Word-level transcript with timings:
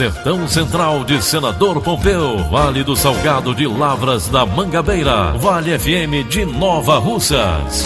Sertão 0.00 0.48
Central 0.48 1.04
de 1.04 1.22
Senador 1.22 1.82
Pompeu, 1.82 2.38
Vale 2.48 2.82
do 2.82 2.96
Salgado 2.96 3.54
de 3.54 3.66
Lavras 3.66 4.28
da 4.28 4.46
Mangabeira, 4.46 5.32
Vale 5.32 5.78
FM 5.78 6.26
de 6.26 6.46
Nova 6.46 6.96
Russas. 6.96 7.84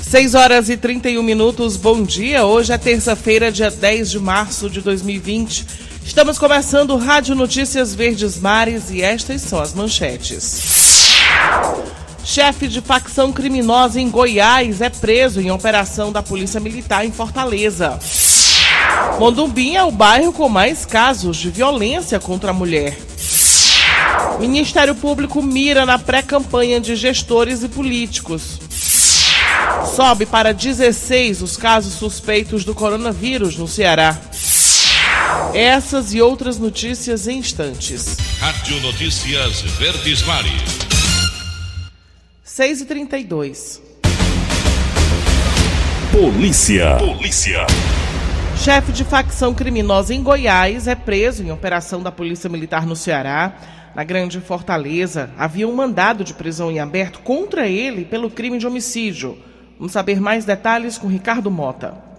6 0.00 0.34
horas 0.34 0.70
e 0.70 0.78
31 0.78 1.22
minutos, 1.22 1.76
bom 1.76 2.02
dia. 2.02 2.46
Hoje 2.46 2.72
é 2.72 2.78
terça-feira, 2.78 3.52
dia 3.52 3.70
10 3.70 4.12
de 4.12 4.18
março 4.18 4.70
de 4.70 4.80
2020. 4.80 5.66
Estamos 6.02 6.38
começando 6.38 6.96
Rádio 6.96 7.34
Notícias 7.34 7.94
Verdes 7.94 8.40
Mares 8.40 8.90
e 8.90 9.02
estas 9.02 9.42
são 9.42 9.60
as 9.60 9.74
manchetes. 9.74 10.62
Chefe 12.26 12.66
de 12.66 12.80
facção 12.80 13.32
criminosa 13.32 14.00
em 14.00 14.10
Goiás 14.10 14.80
é 14.80 14.90
preso 14.90 15.40
em 15.40 15.52
operação 15.52 16.10
da 16.10 16.20
Polícia 16.20 16.58
Militar 16.58 17.06
em 17.06 17.12
Fortaleza. 17.12 18.00
Mondumbim 19.20 19.76
é 19.76 19.84
o 19.84 19.92
bairro 19.92 20.32
com 20.32 20.48
mais 20.48 20.84
casos 20.84 21.36
de 21.36 21.48
violência 21.50 22.18
contra 22.18 22.50
a 22.50 22.52
mulher. 22.52 22.98
Ministério 24.40 24.96
Público 24.96 25.40
mira 25.40 25.86
na 25.86 26.00
pré-campanha 26.00 26.80
de 26.80 26.96
gestores 26.96 27.62
e 27.62 27.68
políticos. 27.68 28.58
Sobe 29.94 30.26
para 30.26 30.52
16 30.52 31.42
os 31.42 31.56
casos 31.56 31.94
suspeitos 31.94 32.64
do 32.64 32.74
coronavírus 32.74 33.56
no 33.56 33.68
Ceará. 33.68 34.18
Essas 35.54 36.12
e 36.12 36.20
outras 36.20 36.58
notícias 36.58 37.28
em 37.28 37.38
instantes. 37.38 38.16
Rádio 38.40 38.80
Notícias 38.80 39.60
Verdes 39.78 40.22
Mares. 40.26 40.95
6 42.56 42.80
e 42.80 42.84
32 42.86 43.82
Polícia. 46.10 46.96
Polícia. 46.96 47.66
Chefe 48.56 48.92
de 48.92 49.04
facção 49.04 49.52
criminosa 49.52 50.14
em 50.14 50.22
Goiás 50.22 50.88
é 50.88 50.94
preso 50.94 51.42
em 51.42 51.52
operação 51.52 52.02
da 52.02 52.10
Polícia 52.10 52.48
Militar 52.48 52.86
no 52.86 52.96
Ceará. 52.96 53.58
Na 53.94 54.02
Grande 54.04 54.40
Fortaleza, 54.40 55.28
havia 55.36 55.68
um 55.68 55.74
mandado 55.76 56.24
de 56.24 56.32
prisão 56.32 56.70
em 56.70 56.78
aberto 56.78 57.18
contra 57.18 57.68
ele 57.68 58.06
pelo 58.06 58.30
crime 58.30 58.56
de 58.56 58.66
homicídio. 58.66 59.36
Vamos 59.78 59.92
saber 59.92 60.18
mais 60.18 60.46
detalhes 60.46 60.96
com 60.96 61.08
Ricardo 61.08 61.50
Mota. 61.50 62.15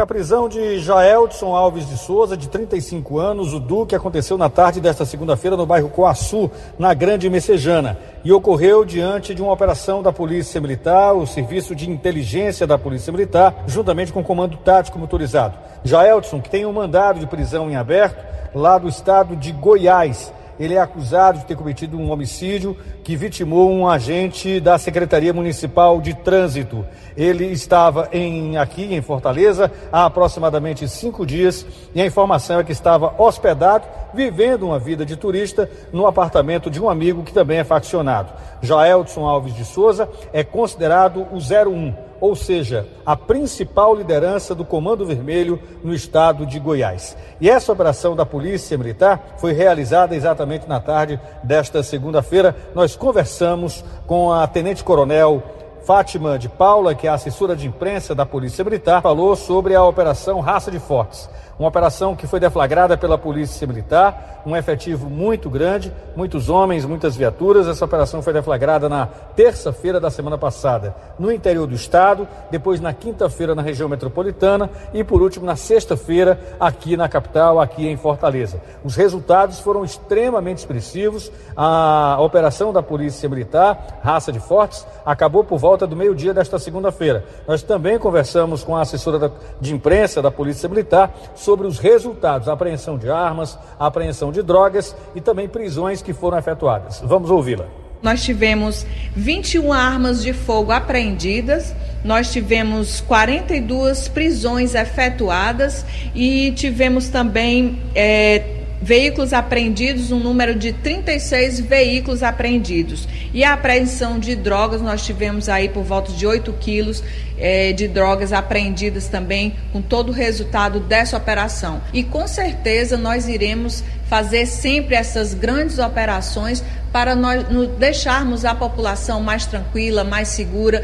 A 0.00 0.06
prisão 0.06 0.48
de 0.48 0.78
Jaelson 0.78 1.56
Alves 1.56 1.88
de 1.88 1.98
Souza, 1.98 2.36
de 2.36 2.48
35 2.48 3.18
anos, 3.18 3.52
o 3.52 3.58
Duque, 3.58 3.96
aconteceu 3.96 4.38
na 4.38 4.48
tarde 4.48 4.80
desta 4.80 5.04
segunda-feira 5.04 5.56
no 5.56 5.66
bairro 5.66 5.88
Coaçu, 5.88 6.48
na 6.78 6.94
Grande 6.94 7.28
Messejana, 7.28 7.98
e 8.22 8.30
ocorreu 8.30 8.84
diante 8.84 9.34
de 9.34 9.42
uma 9.42 9.52
operação 9.52 10.00
da 10.00 10.12
Polícia 10.12 10.60
Militar, 10.60 11.14
o 11.14 11.26
Serviço 11.26 11.74
de 11.74 11.90
Inteligência 11.90 12.64
da 12.64 12.78
Polícia 12.78 13.12
Militar, 13.12 13.64
juntamente 13.66 14.12
com 14.12 14.20
o 14.20 14.24
Comando 14.24 14.56
Tático 14.58 15.00
Motorizado. 15.00 15.58
Jaelson, 15.82 16.40
que 16.40 16.48
tem 16.48 16.64
um 16.64 16.72
mandado 16.72 17.18
de 17.18 17.26
prisão 17.26 17.68
em 17.68 17.74
aberto 17.74 18.24
lá 18.54 18.78
do 18.78 18.88
estado 18.88 19.34
de 19.34 19.50
Goiás, 19.50 20.32
ele 20.58 20.74
é 20.74 20.80
acusado 20.80 21.38
de 21.38 21.44
ter 21.44 21.56
cometido 21.56 21.96
um 21.96 22.10
homicídio 22.10 22.76
que 23.04 23.16
vitimou 23.16 23.70
um 23.70 23.88
agente 23.88 24.60
da 24.60 24.78
Secretaria 24.78 25.32
Municipal 25.32 26.00
de 26.00 26.14
Trânsito. 26.14 26.84
Ele 27.16 27.46
estava 27.46 28.08
em, 28.12 28.56
aqui 28.56 28.94
em 28.94 29.00
Fortaleza 29.00 29.70
há 29.92 30.06
aproximadamente 30.06 30.88
cinco 30.88 31.24
dias 31.24 31.66
e 31.94 32.00
a 32.00 32.06
informação 32.06 32.60
é 32.60 32.64
que 32.64 32.72
estava 32.72 33.14
hospedado, 33.18 33.86
vivendo 34.12 34.64
uma 34.64 34.78
vida 34.78 35.04
de 35.04 35.16
turista, 35.16 35.70
no 35.92 36.06
apartamento 36.06 36.70
de 36.70 36.80
um 36.80 36.88
amigo 36.88 37.22
que 37.22 37.32
também 37.32 37.58
é 37.58 37.64
faccionado. 37.64 38.32
Jaelson 38.62 39.26
Alves 39.26 39.54
de 39.54 39.64
Souza 39.64 40.08
é 40.32 40.42
considerado 40.42 41.26
o 41.32 41.36
01 41.36 42.07
ou 42.20 42.34
seja, 42.34 42.86
a 43.04 43.16
principal 43.16 43.94
liderança 43.94 44.54
do 44.54 44.64
Comando 44.64 45.06
Vermelho 45.06 45.60
no 45.82 45.94
estado 45.94 46.44
de 46.46 46.58
Goiás. 46.58 47.16
E 47.40 47.48
essa 47.48 47.72
operação 47.72 48.16
da 48.16 48.26
Polícia 48.26 48.76
Militar 48.76 49.36
foi 49.38 49.52
realizada 49.52 50.14
exatamente 50.14 50.68
na 50.68 50.80
tarde 50.80 51.20
desta 51.42 51.82
segunda-feira. 51.82 52.56
Nós 52.74 52.96
conversamos 52.96 53.84
com 54.06 54.32
a 54.32 54.46
Tenente 54.46 54.84
Coronel 54.84 55.42
Fátima 55.88 56.38
de 56.38 56.50
Paula, 56.50 56.94
que 56.94 57.06
é 57.06 57.10
assessora 57.10 57.56
de 57.56 57.66
imprensa 57.66 58.14
da 58.14 58.26
Polícia 58.26 58.62
Militar, 58.62 59.00
falou 59.00 59.34
sobre 59.34 59.74
a 59.74 59.82
Operação 59.82 60.38
Raça 60.40 60.70
de 60.70 60.78
Fortes. 60.78 61.30
Uma 61.58 61.68
operação 61.68 62.14
que 62.14 62.26
foi 62.26 62.38
deflagrada 62.38 62.96
pela 62.96 63.18
Polícia 63.18 63.66
Militar, 63.66 64.42
um 64.46 64.56
efetivo 64.56 65.10
muito 65.10 65.50
grande, 65.50 65.92
muitos 66.14 66.48
homens, 66.48 66.84
muitas 66.84 67.16
viaturas. 67.16 67.66
Essa 67.66 67.84
operação 67.84 68.22
foi 68.22 68.32
deflagrada 68.32 68.88
na 68.88 69.06
terça-feira 69.34 69.98
da 69.98 70.08
semana 70.08 70.38
passada 70.38 70.94
no 71.18 71.32
interior 71.32 71.66
do 71.66 71.74
estado, 71.74 72.28
depois 72.48 72.80
na 72.80 72.92
quinta-feira 72.92 73.56
na 73.56 73.62
região 73.62 73.88
metropolitana 73.88 74.70
e 74.94 75.02
por 75.02 75.20
último 75.20 75.44
na 75.44 75.56
sexta-feira 75.56 76.38
aqui 76.60 76.96
na 76.96 77.08
capital, 77.08 77.60
aqui 77.60 77.88
em 77.88 77.96
Fortaleza. 77.96 78.60
Os 78.84 78.94
resultados 78.94 79.58
foram 79.58 79.84
extremamente 79.84 80.58
expressivos. 80.58 81.30
A 81.56 82.18
operação 82.20 82.72
da 82.72 82.82
Polícia 82.82 83.28
Militar, 83.28 84.00
Raça 84.02 84.30
de 84.30 84.38
Fortes, 84.38 84.86
acabou 85.04 85.42
por 85.42 85.58
volta 85.58 85.86
do 85.86 85.96
meio-dia 85.96 86.32
desta 86.32 86.58
segunda-feira. 86.58 87.24
Nós 87.48 87.62
também 87.62 87.98
conversamos 87.98 88.62
com 88.62 88.76
a 88.76 88.82
assessora 88.82 89.32
de 89.60 89.74
imprensa 89.74 90.22
da 90.22 90.30
Polícia 90.30 90.68
Militar 90.68 91.12
sobre 91.48 91.66
os 91.66 91.78
resultados, 91.78 92.46
apreensão 92.46 92.98
de 92.98 93.08
armas, 93.08 93.58
apreensão 93.80 94.30
de 94.30 94.42
drogas 94.42 94.94
e 95.14 95.20
também 95.22 95.48
prisões 95.48 96.02
que 96.02 96.12
foram 96.12 96.36
efetuadas. 96.36 97.00
Vamos 97.02 97.30
ouvi-la. 97.30 97.64
Nós 98.02 98.22
tivemos 98.22 98.84
21 99.16 99.72
armas 99.72 100.22
de 100.22 100.34
fogo 100.34 100.72
apreendidas, 100.72 101.74
nós 102.04 102.30
tivemos 102.30 103.00
42 103.00 104.08
prisões 104.08 104.74
efetuadas 104.74 105.86
e 106.14 106.52
tivemos 106.52 107.08
também 107.08 107.80
é, 107.94 108.57
veículos 108.80 109.32
apreendidos, 109.32 110.12
um 110.12 110.18
número 110.18 110.54
de 110.54 110.72
36 110.72 111.60
veículos 111.60 112.22
apreendidos. 112.22 113.08
E 113.32 113.44
a 113.44 113.52
apreensão 113.52 114.18
de 114.18 114.34
drogas, 114.34 114.80
nós 114.80 115.04
tivemos 115.04 115.48
aí 115.48 115.68
por 115.68 115.82
volta 115.82 116.12
de 116.12 116.26
8 116.26 116.52
quilos 116.54 117.02
eh, 117.38 117.72
de 117.72 117.88
drogas 117.88 118.32
apreendidas 118.32 119.08
também, 119.08 119.54
com 119.72 119.82
todo 119.82 120.10
o 120.10 120.12
resultado 120.12 120.80
dessa 120.80 121.16
operação. 121.16 121.80
E 121.92 122.02
com 122.02 122.26
certeza 122.26 122.96
nós 122.96 123.28
iremos 123.28 123.84
fazer 124.08 124.46
sempre 124.46 124.94
essas 124.94 125.34
grandes 125.34 125.78
operações 125.78 126.64
para 126.90 127.14
nós 127.14 127.44
deixarmos 127.78 128.44
a 128.44 128.54
população 128.54 129.20
mais 129.20 129.44
tranquila, 129.44 130.02
mais 130.02 130.28
segura, 130.28 130.82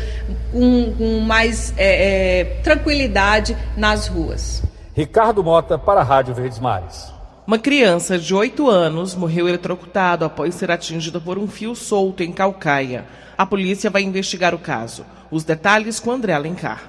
com, 0.53 0.93
com 0.99 1.21
mais 1.21 1.73
eh, 1.77 2.41
eh, 2.41 2.45
tranquilidade 2.63 3.57
nas 3.77 4.07
ruas. 4.07 4.63
Ricardo 4.95 5.43
Mota 5.43 5.79
para 5.79 6.01
a 6.01 6.05
Rádio 6.05 6.35
Verdes 6.35 6.59
Mares. 6.59 7.14
Uma 7.47 7.59
criança 7.59 8.19
de 8.19 8.35
8 8.35 8.71
anos 8.71 9.15
morreu 9.15 9.47
eletrocutado 9.47 10.25
após 10.25 10.55
ser 10.55 10.71
atingida 10.71 11.21
por 11.21 11.37
um 11.37 11.47
fio 11.47 11.75
solto 11.75 12.23
em 12.23 12.33
Calcaia. 12.33 13.05
A 13.37 13.45
polícia 13.45 13.91
vai 13.91 14.03
investigar 14.03 14.55
o 14.55 14.59
caso. 14.59 15.05
Os 15.31 15.45
detalhes 15.45 16.01
com 16.01 16.11
André 16.11 16.33
Alencar. 16.33 16.85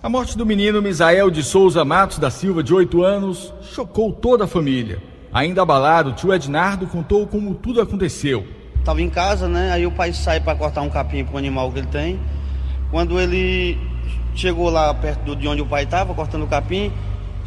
A 0.00 0.08
morte 0.08 0.38
do 0.38 0.46
menino 0.46 0.80
Misael 0.80 1.28
de 1.28 1.42
Souza 1.42 1.84
Matos 1.84 2.20
da 2.20 2.30
Silva, 2.30 2.62
de 2.62 2.72
8 2.72 3.02
anos, 3.02 3.52
chocou 3.62 4.12
toda 4.12 4.44
a 4.44 4.46
família. 4.46 5.02
Ainda 5.32 5.62
abalado, 5.62 6.10
o 6.10 6.12
tio 6.12 6.32
Ednardo 6.32 6.86
contou 6.86 7.26
como 7.26 7.52
tudo 7.56 7.80
aconteceu. 7.80 8.46
Estava 8.78 9.02
em 9.02 9.10
casa, 9.10 9.48
né? 9.48 9.72
Aí 9.72 9.84
o 9.88 9.90
pai 9.90 10.12
sai 10.12 10.38
para 10.38 10.56
cortar 10.56 10.82
um 10.82 10.88
capim 10.88 11.24
para 11.24 11.34
o 11.34 11.38
animal 11.38 11.72
que 11.72 11.80
ele 11.80 11.88
tem. 11.88 12.20
Quando 12.92 13.18
ele 13.18 13.76
chegou 14.36 14.70
lá 14.70 14.94
perto 14.94 15.34
de 15.34 15.48
onde 15.48 15.62
o 15.62 15.66
pai 15.66 15.82
estava, 15.82 16.14
cortando 16.14 16.44
o 16.44 16.46
capim, 16.46 16.92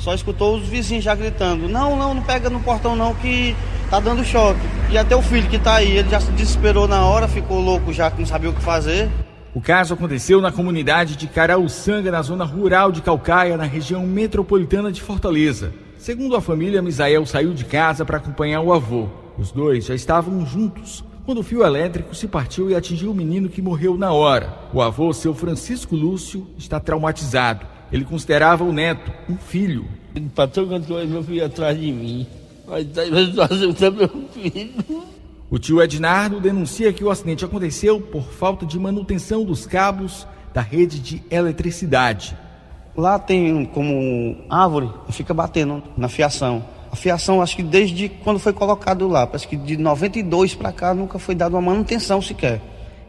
só 0.03 0.13
escutou 0.13 0.57
os 0.57 0.67
vizinhos 0.67 1.03
já 1.03 1.15
gritando: 1.15 1.69
Não, 1.69 1.95
não, 1.95 2.13
não 2.13 2.21
pega 2.21 2.49
no 2.49 2.59
portão 2.59 2.95
não 2.95 3.15
que 3.15 3.55
tá 3.89 3.99
dando 3.99 4.23
choque. 4.23 4.59
E 4.91 4.97
até 4.97 5.15
o 5.15 5.21
filho 5.21 5.49
que 5.49 5.57
tá 5.57 5.75
aí, 5.75 5.97
ele 5.97 6.09
já 6.09 6.19
se 6.19 6.31
desesperou 6.31 6.87
na 6.87 7.05
hora, 7.05 7.27
ficou 7.27 7.59
louco 7.59 7.93
já 7.93 8.11
que 8.11 8.19
não 8.19 8.25
sabia 8.25 8.49
o 8.49 8.53
que 8.53 8.61
fazer. 8.61 9.09
O 9.55 9.61
caso 9.61 9.93
aconteceu 9.93 10.41
na 10.41 10.51
comunidade 10.51 11.15
de 11.15 11.27
Caraúçanga, 11.27 12.11
na 12.11 12.21
zona 12.21 12.43
rural 12.43 12.91
de 12.91 13.01
Calcaia, 13.01 13.55
na 13.55 13.63
região 13.63 14.05
metropolitana 14.05 14.91
de 14.91 15.01
Fortaleza. 15.01 15.73
Segundo 15.97 16.35
a 16.35 16.41
família, 16.41 16.81
Misael 16.81 17.25
saiu 17.25 17.53
de 17.53 17.63
casa 17.63 18.03
para 18.03 18.17
acompanhar 18.17 18.61
o 18.61 18.73
avô. 18.73 19.07
Os 19.37 19.51
dois 19.51 19.85
já 19.85 19.95
estavam 19.95 20.45
juntos 20.45 21.03
quando 21.25 21.37
o 21.37 21.43
fio 21.43 21.63
elétrico 21.63 22.13
se 22.13 22.27
partiu 22.27 22.69
e 22.69 22.75
atingiu 22.75 23.11
o 23.11 23.15
menino 23.15 23.47
que 23.47 23.61
morreu 23.61 23.97
na 23.97 24.11
hora. 24.11 24.53
O 24.73 24.81
avô, 24.81 25.13
seu 25.13 25.33
Francisco 25.33 25.95
Lúcio, 25.95 26.47
está 26.57 26.79
traumatizado. 26.79 27.72
Ele 27.93 28.03
considerava 28.03 28.63
o 28.63 28.73
neto 28.73 29.11
um 29.29 29.37
filho. 29.37 29.85
Patrão, 30.33 30.67
quando 30.67 30.89
meu 31.07 31.23
filho 31.23 31.45
atrás 31.45 31.79
de 31.79 31.91
mim, 31.91 32.25
mas 32.67 32.87
tá 32.87 33.91
meu 33.91 34.09
filho. 34.33 34.71
O 35.47 35.59
tio 35.59 35.79
Ednardo 35.79 36.39
denuncia 36.39 36.91
que 36.91 37.03
o 37.03 37.11
acidente 37.11 37.45
aconteceu 37.45 38.01
por 38.01 38.23
falta 38.23 38.65
de 38.65 38.79
manutenção 38.79 39.45
dos 39.45 39.67
cabos 39.67 40.25
da 40.51 40.61
rede 40.61 40.99
de 40.99 41.21
eletricidade. 41.29 42.35
Lá 42.97 43.19
tem 43.19 43.63
como 43.65 44.37
árvore 44.49 44.89
e 45.07 45.13
fica 45.13 45.31
batendo 45.31 45.83
na 45.95 46.09
fiação. 46.09 46.65
A 46.91 46.95
fiação, 46.95 47.43
acho 47.43 47.55
que 47.55 47.63
desde 47.63 48.09
quando 48.09 48.39
foi 48.39 48.53
colocado 48.53 49.07
lá, 49.07 49.27
parece 49.27 49.47
que 49.47 49.55
de 49.55 49.77
92 49.77 50.55
para 50.55 50.71
cá 50.71 50.95
nunca 50.95 51.19
foi 51.19 51.35
dada 51.35 51.55
uma 51.55 51.61
manutenção 51.61 52.19
sequer. 52.23 52.59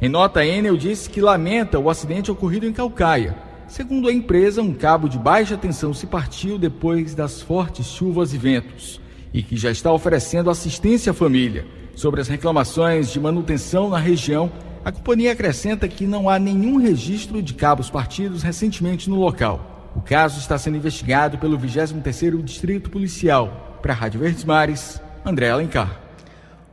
Em 0.01 0.11
nota, 0.11 0.45
Enel 0.45 0.77
disse 0.77 1.09
que 1.09 1.23
lamenta 1.23 1.79
o 1.79 1.89
acidente 1.89 2.31
ocorrido 2.31 2.67
em 2.67 2.73
Calcaia. 2.73 3.54
Segundo 3.75 4.09
a 4.09 4.13
empresa, 4.13 4.63
um 4.63 4.73
cabo 4.73 5.09
de 5.09 5.19
baixa 5.19 5.57
tensão 5.57 5.93
se 5.93 6.07
partiu 6.07 6.57
depois 6.57 7.13
das 7.13 7.43
fortes 7.43 7.87
chuvas 7.87 8.33
e 8.33 8.39
ventos 8.39 9.01
e 9.33 9.43
que 9.43 9.57
já 9.57 9.69
está 9.69 9.93
oferecendo 9.93 10.49
assistência 10.49 11.11
à 11.11 11.13
família. 11.13 11.67
Sobre 11.97 12.21
as 12.21 12.29
reclamações 12.29 13.11
de 13.11 13.19
manutenção 13.19 13.91
na 13.91 13.99
região, 13.99 14.49
a 14.85 14.93
companhia 14.93 15.33
acrescenta 15.33 15.89
que 15.89 16.07
não 16.07 16.29
há 16.29 16.39
nenhum 16.39 16.77
registro 16.77 17.43
de 17.43 17.53
cabos 17.53 17.91
partidos 17.91 18.45
recentemente 18.45 19.11
no 19.11 19.17
local. 19.17 19.91
O 19.97 20.01
caso 20.01 20.39
está 20.39 20.57
sendo 20.57 20.77
investigado 20.77 21.37
pelo 21.39 21.59
23º 21.59 22.45
Distrito 22.45 22.91
Policial. 22.91 23.81
Para 23.83 23.93
a 23.93 23.97
Rádio 23.97 24.21
Verdes 24.21 24.45
Mares, 24.45 25.03
André 25.27 25.51
Alencar. 25.51 26.04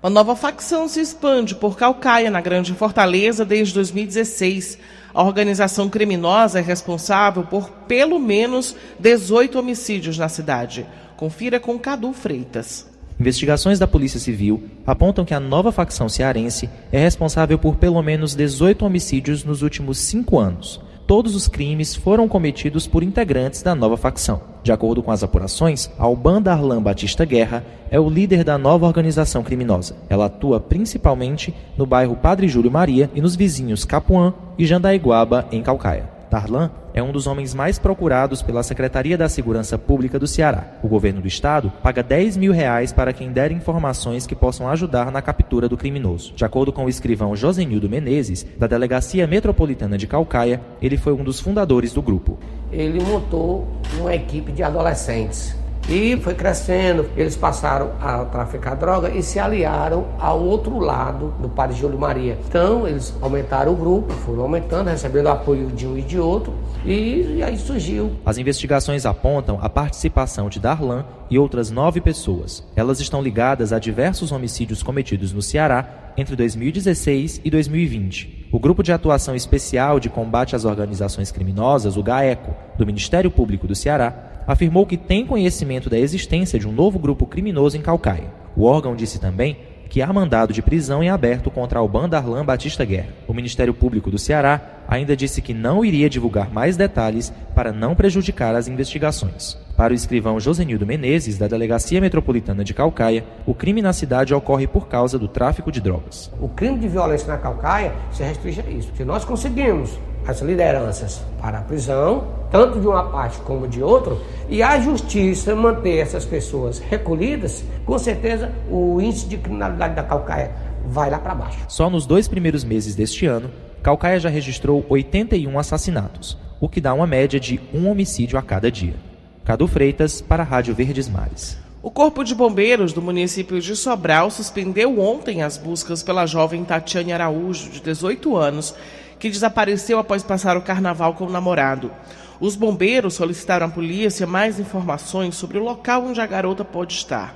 Uma 0.04 0.10
nova 0.10 0.36
facção 0.36 0.88
se 0.88 1.00
expande 1.00 1.54
por 1.54 1.78
Calcaia, 1.78 2.32
na 2.32 2.42
Grande 2.42 2.74
Fortaleza, 2.74 3.46
desde 3.46 3.76
2016. 3.76 4.80
A 5.14 5.22
organização 5.22 5.88
criminosa 5.90 6.58
é 6.58 6.62
responsável 6.62 7.44
por 7.44 7.70
pelo 7.88 8.18
menos 8.18 8.76
18 9.00 9.60
homicídios 9.60 10.18
na 10.18 10.28
cidade. 10.28 10.88
Confira 11.16 11.60
com 11.60 11.78
Cadu 11.78 12.14
Freitas. 12.14 12.90
Investigações 13.20 13.78
da 13.78 13.86
Polícia 13.86 14.20
Civil 14.20 14.64
apontam 14.88 15.24
que 15.24 15.36
a 15.36 15.40
nova 15.40 15.72
facção 15.72 16.10
cearense 16.10 16.68
é 16.92 17.00
responsável 17.00 17.60
por 17.60 17.76
pelo 17.76 18.02
menos 18.02 18.34
18 18.34 18.84
homicídios 18.84 19.44
nos 19.44 19.62
últimos 19.62 20.00
cinco 20.00 20.40
anos. 20.40 20.82
Todos 21.12 21.36
os 21.36 21.46
crimes 21.46 21.94
foram 21.94 22.26
cometidos 22.26 22.88
por 22.88 23.04
integrantes 23.04 23.62
da 23.62 23.76
nova 23.76 23.98
facção. 23.98 24.40
De 24.64 24.72
acordo 24.72 25.04
com 25.04 25.12
as 25.12 25.22
apurações, 25.22 25.92
Alban 26.00 26.42
Darlan 26.42 26.82
Batista 26.82 27.26
Guerra 27.26 27.66
é 27.90 28.00
o 28.00 28.10
líder 28.10 28.46
da 28.46 28.58
nova 28.58 28.86
organização 28.86 29.44
criminosa. 29.44 29.98
Ela 30.08 30.28
atua 30.28 30.58
principalmente 30.62 31.54
no 31.78 31.86
bairro 31.86 32.16
Padre 32.16 32.48
Júlio 32.48 32.72
Maria 32.72 33.12
e 33.14 33.20
nos 33.20 33.36
vizinhos 33.36 33.84
Capuã 33.84 34.34
e 34.58 34.66
Jandaiguaba, 34.66 35.50
em 35.52 35.62
Calcaia. 35.62 36.21
Darlan 36.32 36.72
é 36.94 37.04
um 37.04 37.12
dos 37.12 37.28
homens 37.28 37.54
mais 37.54 37.78
procurados 37.78 38.42
pela 38.42 38.64
Secretaria 38.64 39.18
da 39.18 39.28
Segurança 39.28 39.78
Pública 39.78 40.18
do 40.18 40.26
Ceará. 40.26 40.66
O 40.82 40.88
governo 40.88 41.20
do 41.20 41.28
estado 41.28 41.70
paga 41.84 42.02
10 42.02 42.38
mil 42.38 42.54
reais 42.54 42.94
para 42.94 43.12
quem 43.12 43.34
der 43.34 43.52
informações 43.52 44.26
que 44.26 44.34
possam 44.34 44.70
ajudar 44.70 45.12
na 45.12 45.22
captura 45.22 45.68
do 45.68 45.76
criminoso. 45.76 46.32
De 46.34 46.46
acordo 46.46 46.72
com 46.72 46.86
o 46.86 46.90
escrivão 46.90 47.36
Josenildo 47.36 47.90
Menezes, 47.90 48.48
da 48.58 48.66
Delegacia 48.66 49.28
Metropolitana 49.28 49.98
de 49.98 50.08
Calcaia, 50.08 50.62
ele 50.82 50.96
foi 50.96 51.12
um 51.12 51.24
dos 51.24 51.42
fundadores 51.42 51.92
do 51.92 52.02
grupo. 52.02 52.40
Ele 52.72 53.04
montou 53.04 53.68
uma 54.00 54.16
equipe 54.16 54.54
de 54.54 54.64
adolescentes 54.64 55.61
e 55.90 56.18
foi 56.18 56.34
crescendo, 56.34 57.10
eles 57.18 57.36
passaram 57.36 57.92
a 58.02 58.26
traficar 58.26 58.76
droga 58.76 59.10
e 59.10 59.22
se 59.22 59.40
aliaram 59.40 60.06
ao 60.20 60.42
outro 60.42 60.80
lado 60.80 61.34
do 61.40 61.50
Padre 61.50 61.76
Júlio 61.76 62.00
Maria. 62.00 62.38
Então, 62.48 62.88
eles 62.88 63.14
aumentaram 63.22 63.74
o 63.74 63.76
grupo, 63.76 64.14
foram 64.14 64.44
aumentando, 64.44 64.90
recebendo 64.90 65.28
apoio 65.28 65.68
de 65.68 65.88
um 65.88 65.98
e 65.98 66.02
de 66.02 66.20
outro, 66.20 66.54
e, 66.86 67.42
aí 67.44 67.58
surgiu. 67.58 68.12
As 68.26 68.38
investigações 68.38 69.06
apontam 69.06 69.60
a 69.62 69.70
participação 69.70 70.50
de 70.50 70.60
Darlan 70.60 71.06
e 71.30 71.38
outras 71.38 71.70
nove 71.70 72.02
pessoas. 72.02 72.64
Elas 72.76 73.00
estão 73.00 73.22
ligadas 73.22 73.72
a 73.72 73.80
diversos 73.80 74.32
homicídios 74.32 74.82
cometidos 74.82 75.34
no 75.34 75.42
Ceará 75.42 76.14
entre 76.18 76.36
2016 76.36 77.42
e 77.44 77.50
2020. 77.50 78.50
O 78.52 78.60
Grupo 78.60 78.84
de 78.84 78.92
Atuação 78.92 79.34
Especial 79.36 80.00
de 80.00 80.10
Combate 80.10 80.56
às 80.56 80.66
Organizações 80.66 81.32
Criminosas, 81.32 81.96
o 81.96 82.04
GAECO, 82.04 82.54
do 82.78 82.86
Ministério 82.86 83.32
Público 83.32 83.66
do 83.66 83.76
Ceará, 83.76 84.31
afirmou 84.48 84.86
que 84.86 84.98
tem 84.98 85.26
conhecimento 85.26 85.90
da 85.90 85.98
existência 85.98 86.60
de 86.60 86.68
um 86.68 86.72
novo 86.72 87.00
grupo 87.00 87.26
criminoso 87.26 87.78
em 87.78 87.82
Calcaia. 87.82 88.34
O 88.56 88.66
órgão 88.66 88.96
disse 88.96 89.20
também 89.20 89.58
que 89.92 90.02
há 90.02 90.14
mandado 90.14 90.54
de 90.54 90.62
prisão 90.62 91.04
em 91.04 91.10
aberto 91.10 91.52
contra 91.52 91.78
Alban 91.78 92.08
Darlan 92.08 92.46
Batista 92.46 92.86
Guerra. 92.86 93.10
O 93.28 93.34
Ministério 93.34 93.74
Público 93.74 94.10
do 94.10 94.18
Ceará 94.18 94.62
ainda 94.88 95.18
disse 95.18 95.42
que 95.42 95.54
não 95.54 95.84
iria 95.84 96.10
divulgar 96.10 96.50
mais 96.50 96.78
detalhes 96.78 97.34
para 97.54 97.74
não 97.74 97.94
prejudicar 97.94 98.56
as 98.56 98.70
investigações. 98.70 99.58
Para 99.76 99.92
o 99.92 99.96
escrivão 99.96 100.40
Josenildo 100.40 100.86
Menezes, 100.86 101.38
da 101.38 101.46
Delegacia 101.46 102.00
Metropolitana 102.00 102.64
de 102.64 102.74
Calcaia, 102.74 103.26
o 103.46 103.54
crime 103.54 103.82
na 103.82 103.92
cidade 103.92 104.34
ocorre 104.34 104.66
por 104.66 104.88
causa 104.88 105.20
do 105.20 105.28
tráfico 105.28 105.70
de 105.70 105.82
drogas. 105.82 106.32
O 106.40 106.48
crime 106.48 106.80
de 106.80 106.88
violência 106.88 107.28
na 107.28 107.38
Calcaia 107.38 107.94
se 108.12 108.24
restringe 108.24 108.62
a 108.62 108.70
isso. 108.70 108.92
Se 108.96 109.04
nós 109.04 109.26
conseguimos 109.26 110.00
as 110.28 110.42
lideranças 110.42 111.22
para 111.42 111.60
a 111.60 111.62
prisão, 111.62 112.28
tanto 112.52 112.80
de 112.80 112.88
uma 112.88 113.04
parte 113.10 113.40
como 113.40 113.68
de 113.68 113.82
outra, 113.82 114.16
e 114.50 114.62
a 114.62 114.80
justiça 114.80 115.56
manter 115.56 115.98
essas 115.98 116.26
pessoas 116.26 116.80
recolhidas, 116.80 117.64
com 117.86 117.98
certeza 117.98 118.52
o 118.70 119.00
índice 119.02 119.28
de 119.28 119.38
criminalidade 119.38 119.96
da 119.96 120.04
Calcaia 120.04 120.52
vai 120.86 121.10
lá 121.10 121.20
para 121.20 121.36
baixo. 121.36 121.60
Só 121.68 121.90
nos 121.90 122.06
dois 122.06 122.28
primeiros 122.28 122.64
meses 122.64 122.96
deste 122.96 123.26
ano, 123.26 123.50
Calcaia 123.82 124.20
já 124.20 124.30
registrou 124.30 124.86
81 124.90 125.58
assassinatos, 125.58 126.38
o 126.60 126.70
que 126.70 126.82
dá 126.82 126.94
uma 126.94 127.08
média 127.08 127.40
de 127.40 127.60
um 127.74 127.90
homicídio 127.90 128.38
a 128.38 128.42
cada 128.42 128.72
dia. 128.72 128.96
Cadu 129.44 129.68
Freitas, 129.68 130.22
para 130.22 130.44
a 130.44 130.46
Rádio 130.46 130.76
Verdes 130.76 131.10
Mares. 131.10 131.58
O 131.82 131.90
Corpo 131.90 132.24
de 132.24 132.36
Bombeiros 132.36 132.94
do 132.94 133.02
município 133.02 133.60
de 133.60 133.76
Sobral 133.76 134.30
suspendeu 134.30 135.00
ontem 135.00 135.42
as 135.42 135.58
buscas 135.58 136.04
pela 136.04 136.28
jovem 136.28 136.64
Tatiane 136.64 137.12
Araújo, 137.12 137.72
de 137.72 137.82
18 137.82 138.38
anos, 138.38 138.76
que 139.22 139.30
desapareceu 139.30 140.00
após 140.00 140.24
passar 140.24 140.58
o 140.58 140.64
carnaval 140.64 141.14
com 141.14 141.26
o 141.26 141.32
namorado. 141.32 141.92
Os 142.40 142.56
bombeiros 142.56 143.14
solicitaram 143.14 143.68
à 143.68 143.70
polícia 143.70 144.26
mais 144.26 144.60
informações 144.60 145.36
sobre 145.36 145.60
o 145.60 145.64
local 145.64 146.06
onde 146.06 146.20
a 146.20 146.26
garota 146.26 146.66
pode 146.66 146.96
estar. 146.96 147.36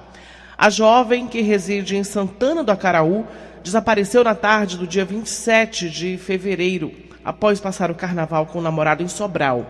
A 0.57 0.67
jovem, 0.71 1.27
que 1.27 1.41
reside 1.41 1.95
em 1.95 2.03
Santana 2.03 2.63
do 2.63 2.71
Acaraú, 2.71 3.23
desapareceu 3.63 4.23
na 4.23 4.33
tarde 4.33 4.79
do 4.79 4.87
dia 4.87 5.05
27 5.05 5.87
de 5.87 6.17
fevereiro, 6.17 6.91
após 7.23 7.59
passar 7.59 7.91
o 7.91 7.95
carnaval 7.95 8.47
com 8.47 8.57
o 8.57 8.63
namorado 8.63 9.03
em 9.03 9.07
Sobral. 9.07 9.67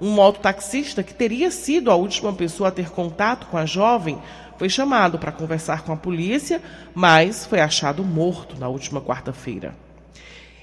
Um 0.00 0.10
mototaxista, 0.12 1.02
que 1.02 1.12
teria 1.12 1.50
sido 1.50 1.90
a 1.90 1.96
última 1.96 2.32
pessoa 2.32 2.70
a 2.70 2.72
ter 2.72 2.88
contato 2.88 3.46
com 3.48 3.58
a 3.58 3.66
jovem, 3.66 4.18
foi 4.56 4.70
chamado 4.70 5.18
para 5.18 5.32
conversar 5.32 5.82
com 5.82 5.92
a 5.92 5.96
polícia, 5.96 6.62
mas 6.94 7.44
foi 7.44 7.60
achado 7.60 8.02
morto 8.02 8.58
na 8.58 8.68
última 8.68 9.02
quarta-feira. 9.02 9.87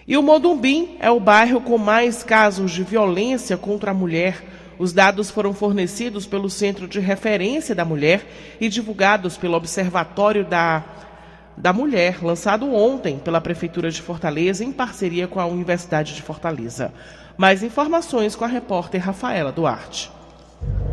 E 0.08 0.16
o 0.16 0.22
Modumbim 0.22 0.98
é 1.00 1.10
o 1.10 1.20
bairro 1.20 1.60
com 1.60 1.80
mais 1.80 2.24
casos 2.24 2.72
de 2.72 2.84
violência 2.84 3.58
contra 3.58 3.90
a 3.90 3.94
mulher. 3.94 4.44
Os 4.78 4.94
dados 4.94 5.32
foram 5.32 5.52
fornecidos 5.52 6.28
pelo 6.28 6.48
Centro 6.48 6.88
de 6.88 7.00
Referência 7.00 7.74
da 7.74 7.84
Mulher 7.84 8.24
e 8.62 8.70
divulgados 8.70 9.36
pelo 9.36 9.56
Observatório 9.56 10.46
da, 10.46 10.84
da 11.58 11.74
Mulher, 11.74 12.24
lançado 12.24 12.72
ontem 12.72 13.18
pela 13.18 13.42
Prefeitura 13.42 13.90
de 13.90 14.00
Fortaleza 14.00 14.64
em 14.64 14.72
parceria 14.72 15.28
com 15.28 15.40
a 15.40 15.46
Universidade 15.48 16.14
de 16.14 16.22
Fortaleza. 16.22 16.94
Mais 17.36 17.64
informações 17.64 18.36
com 18.36 18.46
a 18.46 18.48
repórter 18.48 19.02
Rafaela 19.02 19.52
Duarte. 19.52 20.12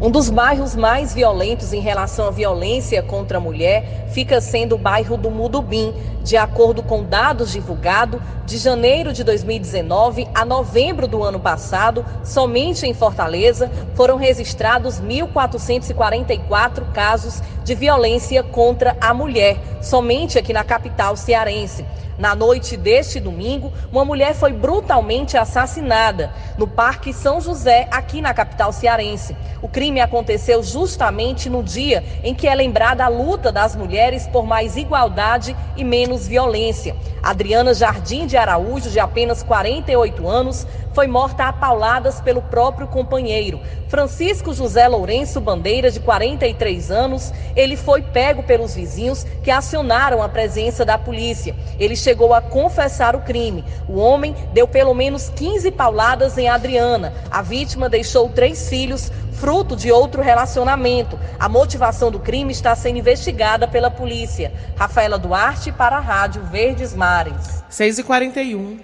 Um 0.02 0.11
dos 0.11 0.29
bairros 0.29 0.75
mais 0.75 1.14
violentos 1.14 1.73
em 1.73 1.79
relação 1.79 2.26
à 2.26 2.31
violência 2.33 3.00
contra 3.05 3.38
a 3.38 3.41
mulher 3.41 4.09
fica 4.11 4.41
sendo 4.41 4.75
o 4.75 4.79
bairro 4.79 5.17
do 5.17 5.31
Mudubim. 5.31 5.95
De 6.25 6.37
acordo 6.37 6.83
com 6.83 7.05
dados 7.05 7.52
divulgados, 7.52 8.21
de 8.45 8.59
janeiro 8.59 9.12
de 9.12 9.23
2019 9.23 10.26
a 10.35 10.45
novembro 10.45 11.07
do 11.07 11.23
ano 11.23 11.38
passado, 11.38 12.05
somente 12.25 12.85
em 12.85 12.93
Fortaleza 12.93 13.71
foram 13.95 14.17
registrados 14.17 15.00
1.444 15.00 16.91
casos 16.93 17.41
de 17.62 17.76
violência 17.76 18.43
contra 18.43 18.97
a 19.00 19.14
mulher, 19.14 19.57
somente 19.81 20.37
aqui 20.37 20.52
na 20.52 20.64
capital 20.64 21.17
cearense. 21.17 21.87
Na 22.19 22.35
noite 22.35 22.76
deste 22.76 23.19
domingo, 23.19 23.73
uma 23.91 24.05
mulher 24.05 24.35
foi 24.35 24.52
brutalmente 24.52 25.37
assassinada 25.37 26.31
no 26.59 26.69
Parque 26.69 27.12
São 27.12 27.41
José, 27.41 27.88
aqui 27.91 28.21
na 28.21 28.35
capital 28.35 28.71
cearense. 28.73 29.35
O 29.62 29.69
crime 29.69 30.00
aconteceu 30.00 30.61
justamente 30.61 31.49
no 31.49 31.62
dia 31.62 32.02
em 32.25 32.35
que 32.35 32.49
é 32.49 32.54
lembrada 32.54 33.04
a 33.04 33.09
luta 33.09 33.52
das 33.52 33.76
mulheres 33.76 34.26
por 34.26 34.45
mais 34.45 34.76
igualdade 34.76 35.57
e 35.76 35.85
menos 35.85 36.26
violência. 36.26 36.97
Adriana 37.23 37.73
Jardim 37.73 38.26
de 38.26 38.37
Araújo, 38.37 38.90
de 38.90 38.99
apenas 38.99 39.40
48 39.45 40.28
anos, 40.28 40.66
foi 40.92 41.07
morta 41.07 41.45
a 41.45 41.52
pauladas 41.52 42.21
pelo 42.21 42.42
próprio 42.42 42.88
companheiro. 42.88 43.61
Francisco 43.87 44.52
José 44.52 44.88
Lourenço 44.88 45.40
Bandeira, 45.40 45.90
de 45.90 46.00
43 46.00 46.90
anos, 46.90 47.33
ele 47.54 47.76
foi 47.76 48.02
pego 48.02 48.42
pelos 48.42 48.75
vizinhos 48.75 49.25
que 49.42 49.50
acionaram 49.50 50.23
a 50.23 50.28
presença 50.28 50.85
da 50.85 50.99
polícia. 50.99 51.54
Ele 51.78 51.95
chegou 51.95 52.35
a 52.35 52.40
confessar 52.40 53.14
o 53.14 53.21
crime. 53.21 53.64
O 53.87 53.99
homem 53.99 54.35
deu 54.52 54.66
pelo 54.66 54.92
menos 54.92 55.28
15 55.28 55.71
pauladas 55.71 56.37
em 56.37 56.49
Adriana. 56.49 57.12
A 57.31 57.40
vítima 57.42 57.88
deixou 57.88 58.28
três 58.28 58.69
filhos, 58.69 59.12
fruto 59.33 59.75
de 59.75 59.91
outro 59.91 60.23
relacionamento. 60.23 61.19
A 61.39 61.49
motivação 61.49 62.11
do 62.11 62.19
crime 62.19 62.53
está 62.53 62.75
sendo 62.75 62.99
investigada 62.99 63.67
pela 63.67 63.91
polícia. 63.91 64.53
Rafaela 64.77 65.19
Duarte 65.19 65.73
para 65.73 65.97
a 65.97 66.01
Rádio 66.01 66.43
Verdes 66.45 66.95
Mares. 66.95 67.65
6h41. 67.71 68.79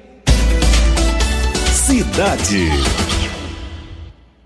Cidade. 1.72 2.68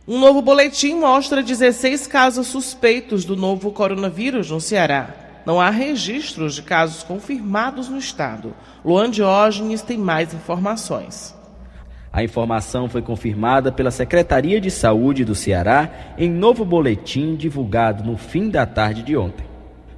Um 0.06 0.18
novo 0.18 0.42
boletim 0.42 0.94
mostra 0.94 1.42
16 1.42 2.06
casos 2.06 2.48
suspeitos 2.48 3.24
do 3.24 3.36
novo 3.36 3.70
coronavírus 3.70 4.50
no 4.50 4.60
Ceará. 4.60 5.14
Não 5.46 5.60
há 5.60 5.70
registros 5.70 6.54
de 6.54 6.62
casos 6.62 7.02
confirmados 7.02 7.88
no 7.88 7.98
estado. 7.98 8.54
Luan 8.84 9.10
Diógenes 9.10 9.82
tem 9.82 9.98
mais 9.98 10.34
informações. 10.34 11.34
A 12.12 12.22
informação 12.22 12.90
foi 12.90 13.00
confirmada 13.00 13.72
pela 13.72 13.90
Secretaria 13.90 14.60
de 14.60 14.70
Saúde 14.70 15.24
do 15.24 15.34
Ceará 15.34 16.14
em 16.18 16.28
novo 16.28 16.62
boletim 16.62 17.34
divulgado 17.34 18.04
no 18.04 18.18
fim 18.18 18.50
da 18.50 18.66
tarde 18.66 19.02
de 19.02 19.16
ontem. 19.16 19.46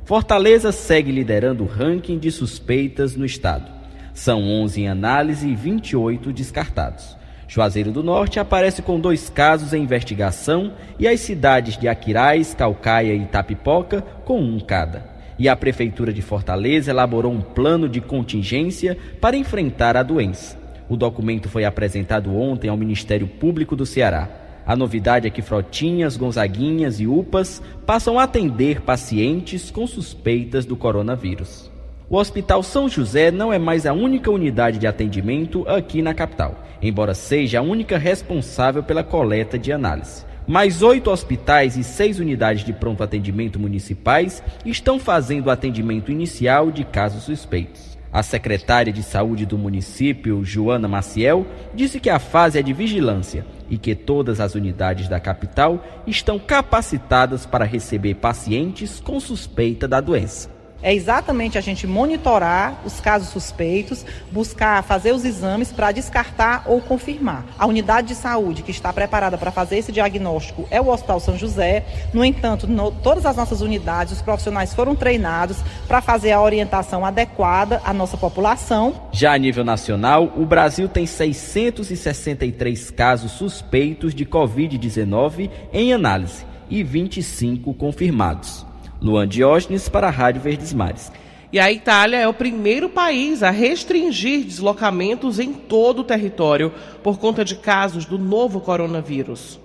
Fortaleza 0.04 0.70
segue 0.70 1.10
liderando 1.10 1.64
o 1.64 1.66
ranking 1.66 2.18
de 2.18 2.30
suspeitas 2.30 3.16
no 3.16 3.24
estado. 3.24 3.68
São 4.12 4.42
11 4.42 4.82
em 4.82 4.88
análise 4.88 5.48
e 5.48 5.56
28 5.56 6.32
descartados. 6.32 7.16
Juazeiro 7.48 7.90
do 7.90 8.02
Norte 8.02 8.38
aparece 8.38 8.80
com 8.80 9.00
dois 9.00 9.28
casos 9.28 9.72
em 9.72 9.82
investigação 9.82 10.72
e 11.00 11.08
as 11.08 11.18
cidades 11.18 11.76
de 11.76 11.88
Aquirais, 11.88 12.54
Calcaia 12.54 13.12
e 13.12 13.22
Itapipoca 13.22 14.02
com 14.24 14.40
um 14.40 14.60
cada. 14.60 15.12
E 15.36 15.48
a 15.48 15.56
Prefeitura 15.56 16.12
de 16.12 16.22
Fortaleza 16.22 16.92
elaborou 16.92 17.32
um 17.32 17.40
plano 17.40 17.88
de 17.88 18.00
contingência 18.00 18.96
para 19.20 19.36
enfrentar 19.36 19.96
a 19.96 20.02
doença. 20.04 20.63
O 20.88 20.96
documento 20.96 21.48
foi 21.48 21.64
apresentado 21.64 22.34
ontem 22.36 22.68
ao 22.68 22.76
Ministério 22.76 23.26
Público 23.26 23.74
do 23.74 23.86
Ceará. 23.86 24.28
A 24.66 24.74
novidade 24.74 25.26
é 25.26 25.30
que 25.30 25.42
Frotinhas, 25.42 26.16
Gonzaguinhas 26.16 27.00
e 27.00 27.06
UPAs 27.06 27.62
passam 27.86 28.18
a 28.18 28.22
atender 28.22 28.80
pacientes 28.80 29.70
com 29.70 29.86
suspeitas 29.86 30.64
do 30.64 30.76
coronavírus. 30.76 31.70
O 32.08 32.16
Hospital 32.16 32.62
São 32.62 32.88
José 32.88 33.30
não 33.30 33.52
é 33.52 33.58
mais 33.58 33.86
a 33.86 33.92
única 33.92 34.30
unidade 34.30 34.78
de 34.78 34.86
atendimento 34.86 35.66
aqui 35.68 36.02
na 36.02 36.12
capital, 36.12 36.62
embora 36.80 37.14
seja 37.14 37.60
a 37.60 37.62
única 37.62 37.96
responsável 37.96 38.82
pela 38.82 39.02
coleta 39.02 39.58
de 39.58 39.72
análise. 39.72 40.24
Mais 40.46 40.82
oito 40.82 41.10
hospitais 41.10 41.78
e 41.78 41.82
seis 41.82 42.18
unidades 42.18 42.62
de 42.62 42.74
pronto 42.74 43.02
atendimento 43.02 43.58
municipais 43.58 44.42
estão 44.66 44.98
fazendo 44.98 45.50
atendimento 45.50 46.12
inicial 46.12 46.70
de 46.70 46.84
casos 46.84 47.24
suspeitos. 47.24 47.93
A 48.14 48.22
secretária 48.22 48.92
de 48.92 49.02
saúde 49.02 49.44
do 49.44 49.58
município, 49.58 50.44
Joana 50.44 50.86
Maciel, 50.86 51.44
disse 51.74 51.98
que 51.98 52.08
a 52.08 52.20
fase 52.20 52.56
é 52.56 52.62
de 52.62 52.72
vigilância 52.72 53.44
e 53.68 53.76
que 53.76 53.92
todas 53.92 54.38
as 54.38 54.54
unidades 54.54 55.08
da 55.08 55.18
capital 55.18 55.84
estão 56.06 56.38
capacitadas 56.38 57.44
para 57.44 57.64
receber 57.64 58.14
pacientes 58.14 59.00
com 59.00 59.18
suspeita 59.18 59.88
da 59.88 60.00
doença 60.00 60.53
é 60.84 60.94
exatamente 60.94 61.56
a 61.56 61.62
gente 61.62 61.86
monitorar 61.86 62.82
os 62.84 63.00
casos 63.00 63.30
suspeitos, 63.30 64.04
buscar 64.30 64.82
fazer 64.84 65.12
os 65.12 65.24
exames 65.24 65.72
para 65.72 65.90
descartar 65.90 66.64
ou 66.66 66.78
confirmar. 66.82 67.46
A 67.58 67.66
unidade 67.66 68.08
de 68.08 68.14
saúde 68.14 68.62
que 68.62 68.70
está 68.70 68.92
preparada 68.92 69.38
para 69.38 69.50
fazer 69.50 69.78
esse 69.78 69.90
diagnóstico 69.90 70.68
é 70.70 70.78
o 70.78 70.88
Hospital 70.88 71.20
São 71.20 71.38
José. 71.38 71.86
No 72.12 72.22
entanto, 72.22 72.66
no, 72.66 72.90
todas 72.90 73.24
as 73.24 73.34
nossas 73.34 73.62
unidades, 73.62 74.12
os 74.12 74.20
profissionais 74.20 74.74
foram 74.74 74.94
treinados 74.94 75.56
para 75.88 76.02
fazer 76.02 76.32
a 76.32 76.42
orientação 76.42 77.04
adequada 77.04 77.80
à 77.82 77.94
nossa 77.94 78.18
população. 78.18 79.08
Já 79.10 79.32
a 79.32 79.38
nível 79.38 79.64
nacional, 79.64 80.30
o 80.36 80.44
Brasil 80.44 80.86
tem 80.86 81.06
663 81.06 82.90
casos 82.90 83.32
suspeitos 83.32 84.14
de 84.14 84.26
Covid-19 84.26 85.50
em 85.72 85.94
análise 85.94 86.44
e 86.68 86.82
25 86.82 87.72
confirmados. 87.72 88.73
Luan 89.04 89.28
Diógenes 89.28 89.86
para 89.86 90.08
a 90.08 90.10
Rádio 90.10 90.40
Verdes 90.40 90.72
Mares. 90.72 91.12
E 91.52 91.60
a 91.60 91.70
Itália 91.70 92.16
é 92.16 92.26
o 92.26 92.32
primeiro 92.32 92.88
país 92.88 93.42
a 93.42 93.50
restringir 93.50 94.46
deslocamentos 94.46 95.38
em 95.38 95.52
todo 95.52 95.98
o 95.98 96.04
território 96.04 96.72
por 97.02 97.18
conta 97.18 97.44
de 97.44 97.54
casos 97.54 98.06
do 98.06 98.18
novo 98.18 98.62
coronavírus. 98.62 99.60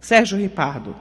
Sérgio 0.00 0.38
Ripardo. 0.38 0.94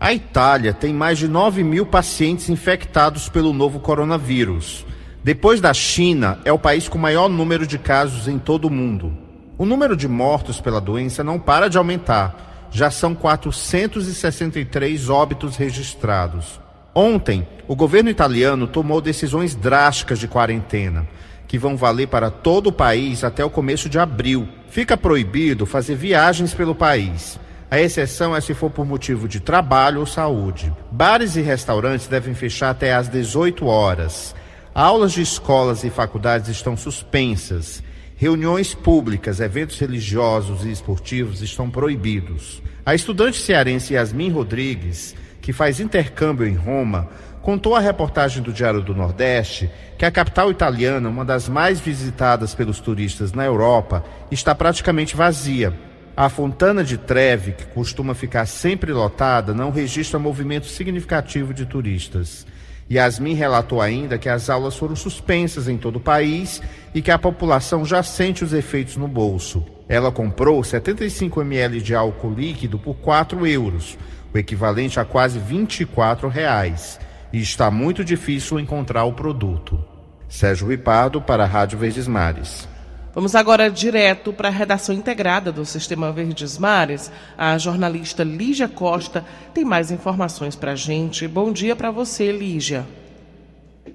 A 0.00 0.12
Itália 0.12 0.74
tem 0.74 0.92
mais 0.92 1.18
de 1.18 1.28
9 1.28 1.62
mil 1.62 1.86
pacientes 1.86 2.48
infectados 2.48 3.28
pelo 3.28 3.52
novo 3.52 3.78
coronavírus. 3.78 4.84
Depois 5.22 5.60
da 5.60 5.72
China, 5.72 6.40
é 6.44 6.52
o 6.52 6.58
país 6.58 6.88
com 6.88 6.98
maior 6.98 7.28
número 7.28 7.64
de 7.64 7.78
casos 7.78 8.26
em 8.26 8.40
todo 8.40 8.64
o 8.64 8.70
mundo. 8.70 9.16
O 9.56 9.64
número 9.64 9.96
de 9.96 10.08
mortos 10.08 10.60
pela 10.60 10.80
doença 10.80 11.22
não 11.22 11.38
para 11.38 11.68
de 11.68 11.78
aumentar. 11.78 12.68
Já 12.72 12.90
são 12.90 13.14
463 13.14 15.08
óbitos 15.08 15.56
registrados. 15.56 16.60
Ontem, 17.00 17.46
o 17.68 17.76
governo 17.76 18.10
italiano 18.10 18.66
tomou 18.66 19.00
decisões 19.00 19.54
drásticas 19.54 20.18
de 20.18 20.26
quarentena, 20.26 21.06
que 21.46 21.56
vão 21.56 21.76
valer 21.76 22.08
para 22.08 22.28
todo 22.28 22.70
o 22.70 22.72
país 22.72 23.22
até 23.22 23.44
o 23.44 23.50
começo 23.50 23.88
de 23.88 24.00
abril. 24.00 24.48
Fica 24.68 24.96
proibido 24.96 25.64
fazer 25.64 25.94
viagens 25.94 26.52
pelo 26.52 26.74
país. 26.74 27.38
A 27.70 27.80
exceção 27.80 28.34
é 28.34 28.40
se 28.40 28.52
for 28.52 28.68
por 28.68 28.84
motivo 28.84 29.28
de 29.28 29.38
trabalho 29.38 30.00
ou 30.00 30.06
saúde. 30.06 30.74
Bares 30.90 31.36
e 31.36 31.40
restaurantes 31.40 32.08
devem 32.08 32.34
fechar 32.34 32.70
até 32.70 32.92
às 32.92 33.06
18 33.06 33.64
horas. 33.64 34.34
Aulas 34.74 35.12
de 35.12 35.22
escolas 35.22 35.84
e 35.84 35.90
faculdades 35.90 36.48
estão 36.48 36.76
suspensas. 36.76 37.80
Reuniões 38.16 38.74
públicas, 38.74 39.38
eventos 39.38 39.78
religiosos 39.78 40.64
e 40.64 40.72
esportivos 40.72 41.42
estão 41.42 41.70
proibidos. 41.70 42.60
A 42.84 42.92
estudante 42.92 43.40
cearense 43.40 43.94
Yasmin 43.94 44.30
Rodrigues 44.30 45.14
que 45.48 45.52
faz 45.54 45.80
intercâmbio 45.80 46.46
em 46.46 46.54
Roma, 46.54 47.08
contou 47.40 47.74
à 47.74 47.80
reportagem 47.80 48.42
do 48.42 48.52
Diário 48.52 48.82
do 48.82 48.94
Nordeste 48.94 49.70
que 49.96 50.04
a 50.04 50.10
capital 50.10 50.50
italiana, 50.50 51.08
uma 51.08 51.24
das 51.24 51.48
mais 51.48 51.80
visitadas 51.80 52.54
pelos 52.54 52.80
turistas 52.80 53.32
na 53.32 53.46
Europa, 53.46 54.04
está 54.30 54.54
praticamente 54.54 55.16
vazia. 55.16 55.72
A 56.14 56.28
Fontana 56.28 56.84
de 56.84 56.98
Trevi, 56.98 57.52
que 57.52 57.64
costuma 57.64 58.14
ficar 58.14 58.44
sempre 58.44 58.92
lotada, 58.92 59.54
não 59.54 59.70
registra 59.70 60.18
movimento 60.18 60.66
significativo 60.66 61.54
de 61.54 61.64
turistas. 61.64 62.46
Yasmin 62.90 63.32
relatou 63.32 63.80
ainda 63.80 64.18
que 64.18 64.28
as 64.28 64.50
aulas 64.50 64.76
foram 64.76 64.94
suspensas 64.94 65.66
em 65.66 65.78
todo 65.78 65.96
o 65.96 66.00
país 66.00 66.60
e 66.94 67.00
que 67.00 67.10
a 67.10 67.18
população 67.18 67.86
já 67.86 68.02
sente 68.02 68.44
os 68.44 68.52
efeitos 68.52 68.98
no 68.98 69.08
bolso. 69.08 69.64
Ela 69.88 70.12
comprou 70.12 70.62
75 70.62 71.40
ml 71.40 71.80
de 71.80 71.94
álcool 71.94 72.34
líquido 72.34 72.78
por 72.78 72.96
4 72.96 73.46
euros, 73.46 73.96
o 74.32 74.38
equivalente 74.38 75.00
a 75.00 75.04
quase 75.04 75.38
24 75.38 76.28
reais, 76.28 77.00
e 77.32 77.40
está 77.40 77.70
muito 77.70 78.04
difícil 78.04 78.58
encontrar 78.58 79.04
o 79.04 79.12
produto. 79.12 79.82
Sérgio 80.28 80.68
Ripardo 80.68 81.20
para 81.20 81.44
a 81.44 81.46
Rádio 81.46 81.78
Verdes 81.78 82.06
Mares. 82.06 82.68
Vamos 83.14 83.34
agora 83.34 83.70
direto 83.70 84.32
para 84.32 84.48
a 84.48 84.52
redação 84.52 84.94
integrada 84.94 85.50
do 85.50 85.64
Sistema 85.64 86.12
Verdes 86.12 86.58
Mares. 86.58 87.10
A 87.36 87.56
jornalista 87.58 88.22
Lígia 88.22 88.68
Costa 88.68 89.24
tem 89.54 89.64
mais 89.64 89.90
informações 89.90 90.54
para 90.54 90.72
a 90.72 90.76
gente. 90.76 91.26
Bom 91.26 91.50
dia 91.50 91.74
para 91.74 91.90
você, 91.90 92.30
Lígia. 92.30 92.86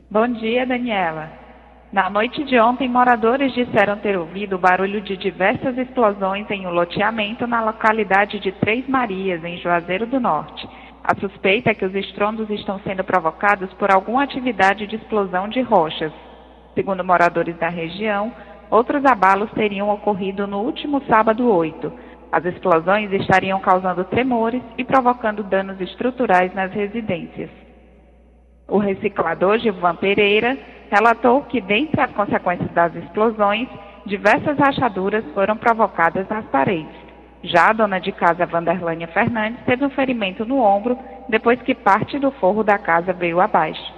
Bom 0.10 0.28
dia, 0.28 0.66
Daniela. 0.66 1.43
Na 1.94 2.10
noite 2.10 2.44
de 2.46 2.60
ontem, 2.60 2.90
moradores 2.90 3.54
disseram 3.54 3.96
ter 3.98 4.18
ouvido 4.18 4.56
o 4.56 4.58
barulho 4.58 5.00
de 5.00 5.16
diversas 5.16 5.78
explosões 5.78 6.50
em 6.50 6.66
um 6.66 6.72
loteamento 6.72 7.46
na 7.46 7.64
localidade 7.64 8.40
de 8.40 8.52
Três 8.54 8.90
Marias, 8.90 9.44
em 9.44 9.58
Juazeiro 9.58 10.08
do 10.08 10.20
Norte. 10.20 10.68
A 11.04 11.14
suspeita 11.20 11.70
é 11.70 11.76
que 11.76 11.86
os 11.86 11.94
estrondos 11.94 12.50
estão 12.50 12.80
sendo 12.80 13.04
provocados 13.04 13.72
por 13.76 13.92
alguma 13.92 14.24
atividade 14.24 14.88
de 14.88 14.96
explosão 14.96 15.48
de 15.48 15.62
rochas. 15.62 16.12
Segundo 16.74 17.04
moradores 17.04 17.56
da 17.58 17.70
região, 17.70 18.34
outros 18.72 19.06
abalos 19.06 19.52
teriam 19.52 19.92
ocorrido 19.92 20.48
no 20.48 20.62
último 20.62 21.00
sábado 21.08 21.48
8. 21.48 21.94
As 22.32 22.44
explosões 22.44 23.14
estariam 23.14 23.60
causando 23.60 24.04
tremores 24.06 24.64
e 24.80 24.84
provocando 24.84 25.44
danos 25.44 25.80
estruturais 25.80 26.56
nas 26.56 26.74
residências. 26.74 27.52
O 28.68 28.80
reciclador 28.80 29.60
Gilvan 29.60 29.96
Pereira 29.96 30.58
relatou 30.90 31.42
que, 31.44 31.62
dentre 31.62 32.02
as 32.02 32.12
consequências 32.12 32.72
das 32.72 32.96
explosões, 32.96 33.68
diversas 34.06 34.58
rachaduras 34.58 35.24
foram 35.34 35.58
provocadas 35.58 36.28
nas 36.30 36.46
paredes. 36.46 37.04
Já 37.44 37.70
a 37.70 37.74
dona 37.74 38.00
de 38.00 38.12
casa 38.12 38.46
Vanderlânia 38.46 39.08
Fernandes 39.08 39.64
teve 39.66 39.84
um 39.86 39.90
ferimento 39.90 40.46
no 40.46 40.60
ombro 40.60 40.98
depois 41.28 41.62
que 41.62 41.76
parte 41.76 42.18
do 42.18 42.32
forro 42.32 42.64
da 42.64 42.78
casa 42.78 43.12
veio 43.12 43.42
abaixo. 43.42 43.94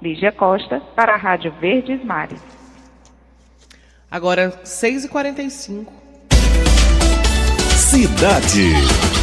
Lígia 0.00 0.32
Costa, 0.32 0.80
para 0.94 1.14
a 1.14 1.16
Rádio 1.16 1.52
Verdes 1.60 2.04
Mares. 2.04 2.42
Agora, 4.10 4.50
6h45. 4.62 5.86
Cidade. 7.70 9.21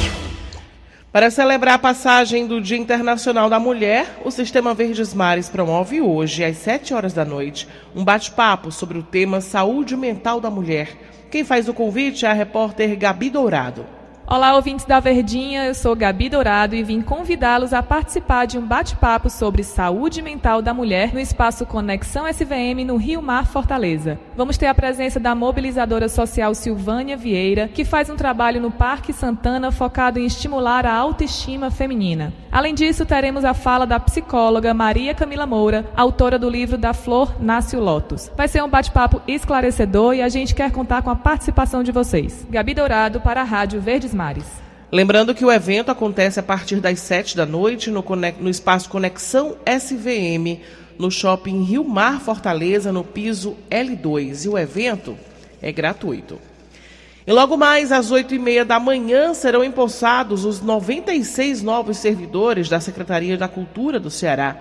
Para 1.11 1.31
celebrar 1.31 1.75
a 1.75 1.79
passagem 1.79 2.45
do 2.45 2.61
Dia 2.61 2.77
Internacional 2.77 3.49
da 3.49 3.59
Mulher, 3.59 4.19
o 4.23 4.29
Sistema 4.29 4.73
Verdes 4.75 5.13
Mares 5.13 5.49
promove 5.49 5.99
hoje, 6.01 6.43
às 6.43 6.57
7 6.57 6.93
horas 6.93 7.13
da 7.13 7.25
noite, 7.25 7.67
um 7.95 8.03
bate-papo 8.03 8.71
sobre 8.71 8.97
o 8.99 9.03
tema 9.03 9.41
Saúde 9.41 9.97
Mental 9.97 10.39
da 10.39 10.51
Mulher 10.51 10.97
quem 11.29 11.43
faz 11.43 11.69
o 11.69 11.73
convite 11.73 12.25
é 12.25 12.29
a 12.29 12.33
repórter 12.33 12.97
Gabi 12.97 13.29
Dourado. 13.29 13.85
Olá, 14.31 14.53
ouvintes 14.55 14.85
da 14.85 14.99
Verdinha, 14.99 15.65
eu 15.65 15.73
sou 15.73 15.95
Gabi 15.95 16.29
Dourado 16.29 16.75
e 16.75 16.83
vim 16.83 17.01
convidá-los 17.01 17.73
a 17.73 17.81
participar 17.81 18.45
de 18.45 18.59
um 18.59 18.61
bate-papo 18.61 19.27
sobre 19.27 19.63
saúde 19.63 20.21
mental 20.21 20.61
da 20.61 20.71
mulher 20.71 21.11
no 21.11 21.19
espaço 21.19 21.65
Conexão 21.65 22.27
SVM 22.27 22.85
no 22.85 22.95
Rio 22.95 23.23
Mar 23.23 23.47
Fortaleza. 23.47 24.19
Vamos 24.37 24.55
ter 24.55 24.67
a 24.67 24.75
presença 24.75 25.19
da 25.19 25.33
mobilizadora 25.33 26.07
social 26.07 26.53
Silvânia 26.53 27.17
Vieira, 27.17 27.69
que 27.69 27.83
faz 27.83 28.07
um 28.07 28.15
trabalho 28.15 28.61
no 28.61 28.69
Parque 28.69 29.11
Santana 29.11 29.71
focado 29.71 30.19
em 30.19 30.27
estimular 30.27 30.85
a 30.85 30.93
autoestima 30.93 31.71
feminina. 31.71 32.31
Além 32.51 32.75
disso, 32.75 33.07
teremos 33.07 33.43
a 33.43 33.55
fala 33.55 33.87
da 33.87 33.99
psicóloga 33.99 34.75
Maria 34.75 35.15
Camila 35.15 35.47
Moura, 35.47 35.85
autora 35.95 36.37
do 36.37 36.47
livro 36.47 36.77
Da 36.77 36.93
Flor 36.93 37.35
Nasce 37.39 37.75
o 37.75 37.79
Lótus. 37.79 38.31
Vai 38.37 38.47
ser 38.47 38.63
um 38.63 38.69
bate-papo 38.69 39.23
esclarecedor 39.27 40.13
e 40.13 40.21
a 40.21 40.29
gente 40.29 40.53
quer 40.53 40.71
contar 40.71 41.01
com 41.01 41.09
a 41.09 41.15
participação 41.15 41.81
de 41.81 41.91
vocês. 41.91 42.45
Gabi 42.47 42.75
Dourado 42.75 43.19
para 43.21 43.41
a 43.41 43.43
Rádio 43.43 43.81
Verdes 43.81 44.18
Mares. 44.19 44.43
Lembrando 44.91 45.33
que 45.33 45.45
o 45.45 45.51
evento 45.51 45.89
acontece 45.89 46.41
a 46.41 46.43
partir 46.43 46.81
das 46.81 46.99
7 46.99 47.37
da 47.37 47.45
noite 47.45 47.89
no, 47.89 48.03
no 48.37 48.49
espaço 48.49 48.89
Conexão 48.89 49.55
SVM, 49.65 50.59
no 50.97 51.09
shopping 51.09 51.63
Rio 51.63 51.85
Mar 51.85 52.19
Fortaleza, 52.19 52.91
no 52.91 53.01
piso 53.01 53.55
L2. 53.71 54.43
E 54.43 54.49
o 54.49 54.57
evento 54.57 55.17
é 55.61 55.71
gratuito. 55.71 56.37
E 57.25 57.31
logo 57.31 57.55
mais 57.55 57.93
às 57.93 58.11
8 58.11 58.35
e 58.35 58.39
meia 58.39 58.65
da 58.65 58.77
manhã 58.77 59.33
serão 59.33 59.63
empossados 59.63 60.43
os 60.43 60.59
96 60.59 61.63
novos 61.63 61.95
servidores 61.95 62.67
da 62.67 62.81
Secretaria 62.81 63.37
da 63.37 63.47
Cultura 63.47 64.01
do 64.01 64.11
Ceará. 64.11 64.57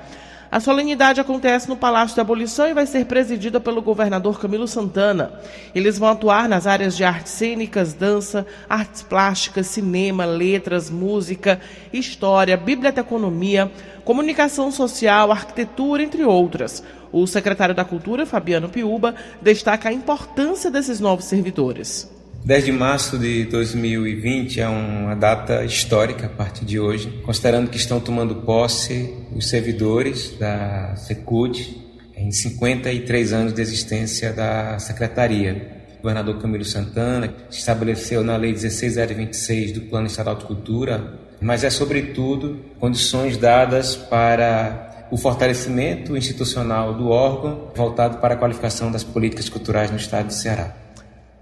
A 0.51 0.61
solenidade 0.61 1.21
acontece 1.21 1.69
no 1.69 1.77
Palácio 1.77 2.17
da 2.17 2.23
Abolição 2.23 2.67
e 2.67 2.73
vai 2.73 2.87
ser 2.87 3.05
presidida 3.05 3.61
pelo 3.61 3.83
governador 3.83 4.41
Camilo 4.41 4.67
Santana. 4.67 5.33
Eles 5.75 5.99
vão 5.99 6.09
atuar 6.09 6.49
nas 6.49 6.67
áreas 6.67 6.97
de 6.97 7.05
artes 7.05 7.33
cênicas, 7.33 7.93
dança, 7.93 8.47
artes 8.67 9.03
plásticas, 9.03 9.67
cinema, 9.67 10.25
letras, 10.25 10.89
música, 10.89 11.61
história, 11.93 12.57
biblioteconomia, 12.57 13.71
comunicação 14.07 14.73
social, 14.73 15.31
arquitetura, 15.31 16.03
entre 16.03 16.25
outras. 16.25 16.83
O 17.13 17.27
secretário 17.27 17.75
da 17.75 17.85
Cultura, 17.85 18.25
Fabiano 18.25 18.71
Piuba, 18.71 19.15
destaca 19.43 19.91
a 19.91 19.93
importância 19.93 20.71
desses 20.71 20.99
novos 20.99 21.27
servidores. 21.27 22.18
10 22.45 22.65
de 22.65 22.73
março 22.73 23.19
de 23.19 23.45
2020 23.45 24.61
é 24.61 24.69
uma 24.69 25.15
data 25.15 25.65
histórica 25.65 26.27
a 26.27 26.29
partir 26.31 26.65
de 26.65 26.79
hoje, 26.79 27.21
considerando 27.25 27.69
que 27.69 27.77
estão 27.77 28.01
tomando 28.01 28.37
posse 28.37 29.13
os 29.35 29.49
servidores 29.49 30.37
da 30.39 30.95
Secud 30.97 31.85
em 32.17 32.31
53 32.31 33.33
anos 33.33 33.53
de 33.53 33.61
existência 33.61 34.33
da 34.33 34.79
Secretaria. 34.79 35.79
O 35.99 36.03
governador 36.03 36.39
Camilo 36.39 36.65
Santana 36.65 37.35
estabeleceu 37.51 38.23
na 38.23 38.37
Lei 38.37 38.55
16026 38.55 39.73
do 39.73 39.81
Plano 39.83 40.07
Estadual 40.07 40.37
de 40.37 40.45
Cultura, 40.45 41.19
mas 41.41 41.65
é, 41.65 41.71
sobretudo, 41.71 42.61
condições 42.79 43.37
dadas 43.37 43.97
para 43.97 45.09
o 45.11 45.17
fortalecimento 45.17 46.17
institucional 46.17 46.95
do 46.95 47.09
órgão 47.09 47.73
voltado 47.75 48.19
para 48.19 48.35
a 48.35 48.37
qualificação 48.37 48.93
das 48.93 49.03
políticas 49.03 49.49
culturais 49.49 49.91
no 49.91 49.97
estado 49.97 50.29
do 50.29 50.35
Ceará. 50.35 50.88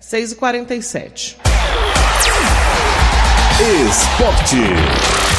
6h47. 0.08 1.36
Esporte. 3.58 5.35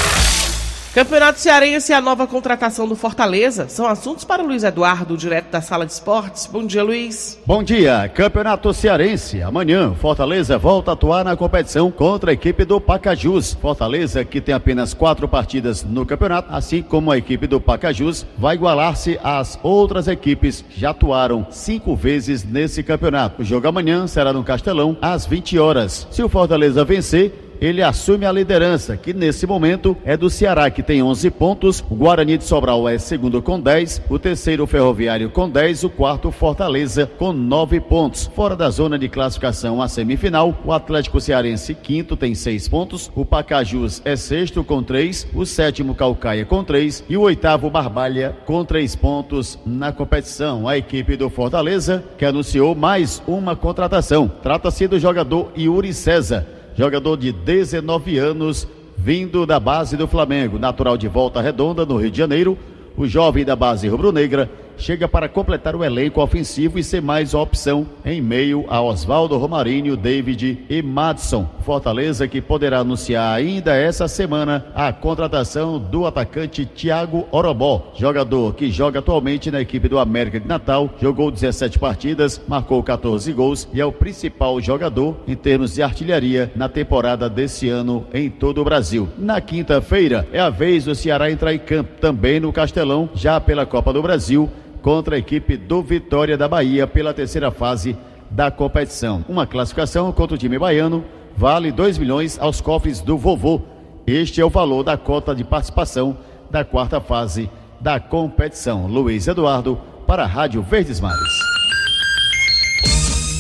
Campeonato 0.98 1.40
Cearense 1.40 1.92
e 1.92 1.94
a 1.94 2.02
nova 2.02 2.26
contratação 2.26 2.88
do 2.88 2.96
Fortaleza 2.96 3.70
são 3.70 3.86
assuntos 3.86 4.24
para 4.24 4.42
o 4.42 4.48
Luiz 4.48 4.64
Eduardo, 4.64 5.16
direto 5.16 5.52
da 5.52 5.62
Sala 5.62 5.86
de 5.86 5.92
Esportes. 5.92 6.48
Bom 6.48 6.66
dia, 6.66 6.84
Luiz. 6.84 7.40
Bom 7.46 7.62
dia. 7.62 8.10
Campeonato 8.10 8.74
Cearense. 8.74 9.44
Amanhã, 9.44 9.94
Fortaleza 9.94 10.58
volta 10.58 10.90
a 10.90 10.94
atuar 10.96 11.24
na 11.24 11.38
competição 11.38 11.92
contra 11.92 12.32
a 12.32 12.34
equipe 12.34 12.66
do 12.66 12.82
Pacajus. 12.82 13.54
Fortaleza, 13.54 14.26
que 14.26 14.42
tem 14.42 14.56
apenas 14.56 14.96
quatro 14.96 15.28
partidas 15.28 15.84
no 15.84 16.04
campeonato, 16.04 16.52
assim 16.52 16.82
como 16.82 17.12
a 17.12 17.18
equipe 17.20 17.46
do 17.46 17.62
Pacajus, 17.62 18.26
vai 18.36 18.56
igualar-se 18.56 19.20
às 19.24 19.60
outras 19.62 20.08
equipes 20.08 20.66
que 20.68 20.80
já 20.80 20.90
atuaram 20.90 21.46
cinco 21.52 21.96
vezes 21.96 22.44
nesse 22.44 22.82
campeonato. 22.82 23.44
O 23.44 23.46
jogo 23.46 23.68
amanhã 23.68 24.08
será 24.08 24.34
no 24.34 24.44
Castelão, 24.44 24.98
às 25.00 25.28
20 25.28 25.60
horas. 25.60 26.08
Se 26.10 26.24
o 26.24 26.30
Fortaleza 26.30 26.84
vencer, 26.84 27.47
ele 27.60 27.82
assume 27.82 28.26
a 28.26 28.32
liderança, 28.32 28.98
que 28.98 29.14
nesse 29.14 29.48
momento 29.48 29.96
é 30.04 30.16
do 30.16 30.30
Ceará, 30.30 30.70
que 30.70 30.84
tem 30.84 31.02
11 31.02 31.30
pontos. 31.32 31.84
O 31.90 31.96
Guarani 31.96 32.38
de 32.38 32.44
Sobral 32.44 32.88
é 32.88 32.98
segundo 32.98 33.42
com 33.42 33.60
10, 33.60 34.04
o 34.10 34.20
terceiro 34.20 34.68
Ferroviário 34.68 35.30
com 35.30 35.50
10, 35.50 35.86
o 35.86 35.90
quarto 35.90 36.32
Fortaleza 36.32 37.10
com 37.18 37.32
9 37.32 37.80
pontos. 37.80 38.30
Fora 38.36 38.56
da 38.56 38.70
zona 38.70 38.98
de 38.98 39.10
classificação 39.10 39.82
à 39.82 39.88
semifinal, 39.88 40.58
o 40.66 40.72
Atlético 40.72 41.20
Cearense 41.20 41.74
quinto 41.74 42.16
tem 42.16 42.36
6 42.36 42.68
pontos, 42.68 43.12
o 43.16 43.26
Pacajus 43.26 44.02
é 44.06 44.16
sexto 44.16 44.64
com 44.64 44.84
3, 44.84 45.28
o 45.34 45.46
sétimo 45.46 45.96
Calcaia 45.96 46.46
com 46.46 46.64
3 46.64 47.04
e 47.10 47.18
o 47.18 47.22
oitavo 47.22 47.70
Barbalha 47.70 48.36
com 48.46 48.64
3 48.64 48.96
pontos 48.96 49.58
na 49.66 49.92
competição. 49.92 50.68
A 50.68 50.78
equipe 50.78 51.16
do 51.16 51.30
Fortaleza 51.30 52.04
que 52.18 52.26
anunciou 52.26 52.76
mais 52.76 53.22
uma 53.28 53.56
contratação. 53.56 54.28
Trata-se 54.28 54.88
do 54.88 55.00
jogador 55.00 55.52
Yuri 55.58 55.94
César 55.94 56.57
jogador 56.78 57.18
de 57.18 57.32
19 57.32 58.20
anos, 58.20 58.68
vindo 58.96 59.46
da 59.46 59.60
base 59.60 59.98
do 59.98 60.08
Flamengo, 60.08 60.60
natural 60.60 60.96
de 60.96 61.08
Volta 61.08 61.42
Redonda, 61.42 61.86
no 61.86 61.98
Rio 61.98 62.12
de 62.12 62.18
Janeiro. 62.18 62.58
O 62.96 63.08
jovem 63.08 63.44
da 63.44 63.56
base 63.56 63.88
rubro-negra 63.88 64.50
chega 64.78 65.08
para 65.08 65.28
completar 65.28 65.76
o 65.76 65.84
elenco 65.84 66.22
ofensivo 66.22 66.80
e 66.80 66.84
ser 66.84 67.02
mais 67.02 67.34
opção 67.34 67.86
em 68.06 68.22
meio 68.22 68.66
a 68.70 68.82
Oswaldo 68.82 69.38
Romarinho, 69.38 69.98
David 69.98 70.66
e 70.70 70.82
Madison. 70.82 71.48
Fortaleza 71.66 72.28
que 72.28 72.42
poderá 72.42 72.80
anunciar 72.80 73.36
ainda 73.36 73.76
essa 73.76 74.08
semana 74.08 74.68
a 74.74 74.94
contratação 74.94 75.80
do 75.80 76.06
atacante 76.06 76.66
Thiago 76.66 77.28
Orobó, 77.32 77.92
jogador 77.96 78.54
que 78.54 78.72
joga 78.72 79.00
atualmente 79.00 79.52
na 79.52 79.62
equipe 79.62 79.90
do 79.90 80.00
América 80.00 80.40
de 80.40 80.48
Natal, 80.48 80.90
jogou 81.02 81.32
17 81.32 81.80
partidas, 81.80 82.42
marcou 82.48 82.82
14 82.84 83.32
gols 83.34 83.68
e 83.74 83.82
é 83.82 83.86
o 83.86 83.92
principal 83.92 84.62
jogador 84.62 85.18
em 85.28 85.36
termos 85.36 85.74
de 85.74 85.82
artilharia 85.82 86.52
na 86.56 86.70
temporada 86.70 87.30
desse 87.30 87.68
ano 87.68 88.06
em 88.14 88.30
todo 88.30 88.62
o 88.62 88.64
Brasil. 88.64 89.10
Na 89.18 89.42
quinta-feira 89.42 90.28
é 90.32 90.40
a 90.40 90.50
vez 90.50 90.86
do 90.86 90.96
Ceará 90.96 91.32
entrar 91.32 91.54
em 91.54 91.60
campo 91.60 91.90
também 92.00 92.40
no 92.40 92.54
Castelão, 92.54 93.10
já 93.14 93.40
pela 93.40 93.66
Copa 93.66 93.92
do 93.92 94.02
Brasil 94.02 94.50
contra 94.88 95.18
a 95.18 95.20
equipe 95.20 95.58
do 95.58 95.84
Vitória 95.84 96.38
da 96.38 96.48
Bahia 96.48 96.88
pela 96.88 97.14
terceira 97.14 97.52
fase 97.52 97.98
da 98.32 98.50
competição. 98.50 99.26
Uma 99.28 99.46
classificação 99.46 100.10
contra 100.14 100.36
o 100.36 100.38
time 100.38 100.58
baiano 100.58 101.04
vale 101.36 101.74
2 101.74 101.98
milhões 101.98 102.40
aos 102.40 102.62
cofres 102.62 103.02
do 103.02 103.18
vovô. 103.18 103.64
Este 104.08 104.40
é 104.40 104.46
o 104.46 104.50
valor 104.50 104.84
da 104.84 104.96
cota 104.96 105.36
de 105.36 105.44
participação 105.44 106.18
da 106.50 106.64
quarta 106.64 107.02
fase 107.02 107.50
da 107.82 108.00
competição. 108.00 108.88
Luiz 108.88 109.28
Eduardo 109.28 109.78
para 110.08 110.24
a 110.24 110.26
Rádio 110.26 110.62
Verdes 110.62 111.02
Mares. 111.02 111.34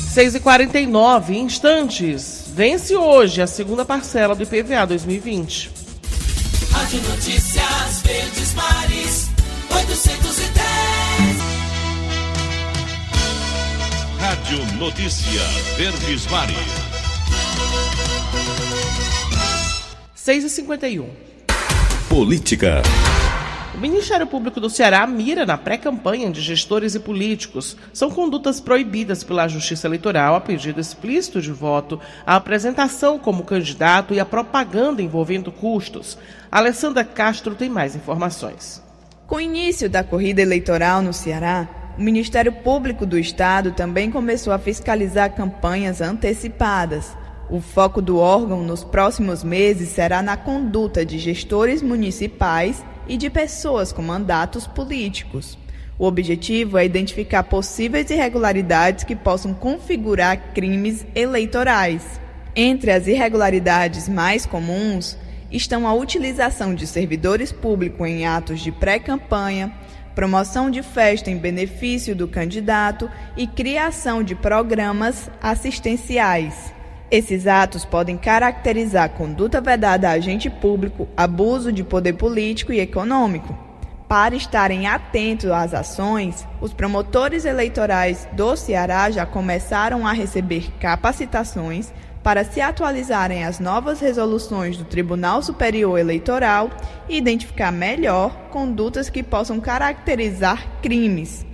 6 0.10 0.36
e 0.36 0.40
49 0.42 1.38
instantes. 1.38 2.52
Vence 2.54 2.94
hoje 2.94 3.42
a 3.42 3.48
segunda 3.48 3.86
parcela 3.86 4.36
do 4.36 4.44
IPVA 4.44 4.86
2020. 4.86 5.72
Rádio 6.74 7.02
Notícias 7.04 8.02
Verdes 8.02 8.54
Mares 8.54 9.32
810 9.72 11.17
Rádio 14.28 14.60
Notícia 14.78 15.40
Verdes 15.78 16.28
Mares. 16.28 16.58
6 20.16 20.44
e 20.44 20.50
51 20.50 21.10
Política. 22.10 22.82
O 23.74 23.78
Ministério 23.78 24.28
Público 24.28 24.60
do 24.60 24.70
Ceará 24.70 25.08
mira 25.08 25.46
na 25.46 25.58
pré-campanha 25.58 26.30
de 26.30 26.42
gestores 26.42 26.94
e 26.94 27.00
políticos. 27.00 27.78
São 27.94 28.12
condutas 28.12 28.60
proibidas 28.60 29.24
pela 29.24 29.48
Justiça 29.48 29.88
Eleitoral 29.88 30.36
a 30.36 30.42
pedido 30.42 30.82
explícito 30.82 31.42
de 31.42 31.54
voto, 31.54 31.98
a 32.26 32.36
apresentação 32.36 33.18
como 33.18 33.46
candidato 33.46 34.14
e 34.14 34.20
a 34.20 34.26
propaganda 34.26 35.02
envolvendo 35.02 35.54
custos. 35.54 36.18
Alessandra 36.52 37.06
Castro 37.06 37.56
tem 37.56 37.70
mais 37.70 37.96
informações. 37.96 38.84
Com 39.26 39.38
o 39.38 39.42
início 39.42 39.90
da 39.90 40.04
corrida 40.04 40.42
eleitoral 40.42 41.02
no 41.02 41.14
Ceará, 41.14 41.87
o 41.98 42.02
Ministério 42.02 42.52
Público 42.52 43.08
do 43.08 43.18
Estado 43.18 43.72
também 43.72 44.12
começou 44.12 44.54
a 44.54 44.60
fiscalizar 44.60 45.34
campanhas 45.34 46.00
antecipadas. 46.00 47.18
O 47.50 47.60
foco 47.60 48.02
do 48.02 48.20
órgão 48.20 48.62
nos 48.62 48.84
próximos 48.84 49.44
meses 49.44 49.90
será 49.90 50.22
na 50.22 50.38
conduta 50.38 51.04
de 51.04 51.18
gestores 51.18 51.82
municipais 51.82 52.86
e 53.08 53.18
de 53.18 53.32
pessoas 53.32 53.92
com 53.92 54.04
mandatos 54.04 54.68
políticos. 54.68 55.58
O 55.98 56.06
objetivo 56.06 56.78
é 56.78 56.86
identificar 56.86 57.42
possíveis 57.44 58.12
irregularidades 58.12 59.04
que 59.04 59.16
possam 59.16 59.52
configurar 59.52 60.54
crimes 60.54 61.04
eleitorais. 61.16 62.22
Entre 62.56 62.92
as 62.92 63.08
irregularidades 63.08 64.08
mais 64.08 64.46
comuns 64.46 65.18
estão 65.52 65.88
a 65.88 65.94
utilização 65.94 66.76
de 66.76 66.86
servidores 66.86 67.52
públicos 67.52 68.08
em 68.08 68.28
atos 68.28 68.60
de 68.60 68.72
pré-campanha, 68.72 69.74
promoção 70.18 70.72
de 70.72 70.82
festa 70.82 71.30
em 71.30 71.38
benefício 71.38 72.16
do 72.16 72.28
candidato 72.28 73.08
e 73.38 73.46
criação 73.46 74.24
de 74.24 74.34
programas 74.34 75.30
assistenciais. 75.40 76.74
Esses 77.12 77.46
atos 77.46 77.86
podem 77.86 78.18
caracterizar 78.18 79.12
conduta 79.12 79.62
vedada 79.62 80.10
a 80.10 80.14
agente 80.14 80.50
público, 80.50 81.08
abuso 81.16 81.72
de 81.72 81.84
poder 81.84 82.14
político 82.14 82.74
e 82.74 82.80
econômico. 82.80 83.56
Para 84.10 84.36
estarem 84.36 84.88
atentos 84.88 85.52
às 85.52 85.72
ações, 85.76 86.48
os 86.60 86.74
promotores 86.74 87.46
eleitorais 87.46 88.28
do 88.34 88.56
Ceará 88.56 89.12
já 89.12 89.24
começaram 89.24 90.08
a 90.08 90.14
receber 90.14 90.72
capacitações 90.80 91.94
para 92.28 92.44
se 92.44 92.60
atualizarem 92.60 93.46
às 93.46 93.58
novas 93.58 94.02
resoluções 94.02 94.76
do 94.76 94.84
Tribunal 94.84 95.42
Superior 95.42 95.98
Eleitoral 95.98 96.70
e 97.08 97.16
identificar 97.16 97.72
melhor 97.72 98.50
condutas 98.50 99.10
que 99.10 99.24
possam 99.24 99.62
caracterizar 99.62 100.82
crimes. 100.82 101.46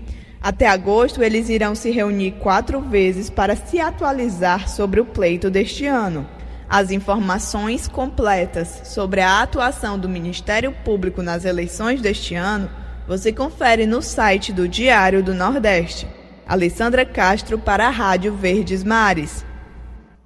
Até 0.42 0.68
agosto, 0.68 1.22
eles 1.22 1.48
irão 1.48 1.76
se 1.76 1.92
reunir 1.92 2.32
quatro 2.40 2.82
vezes 2.82 3.30
para 3.30 3.56
se 3.56 3.80
atualizar 3.80 4.68
sobre 4.68 5.00
o 5.00 5.06
pleito 5.06 5.48
deste 5.48 5.86
ano. 5.86 6.28
As 6.68 6.90
informações 6.90 7.88
completas 7.88 8.82
sobre 8.86 9.22
a 9.22 9.44
atuação 9.44 10.00
do 10.00 10.10
Ministério 10.10 10.72
Público 10.84 11.22
nas 11.22 11.46
eleições 11.46 12.02
deste 12.02 12.34
ano 12.34 12.68
você 13.08 13.32
confere 13.32 13.86
no 13.86 14.02
site 14.02 14.52
do 14.52 14.68
Diário 14.68 15.22
do 15.22 15.36
Nordeste. 15.36 16.08
Alessandra 16.48 17.06
Castro 17.06 17.60
para 17.60 17.86
a 17.86 17.92
Rádio 17.92 18.34
Verdes 18.34 18.84
Mares. 18.84 19.46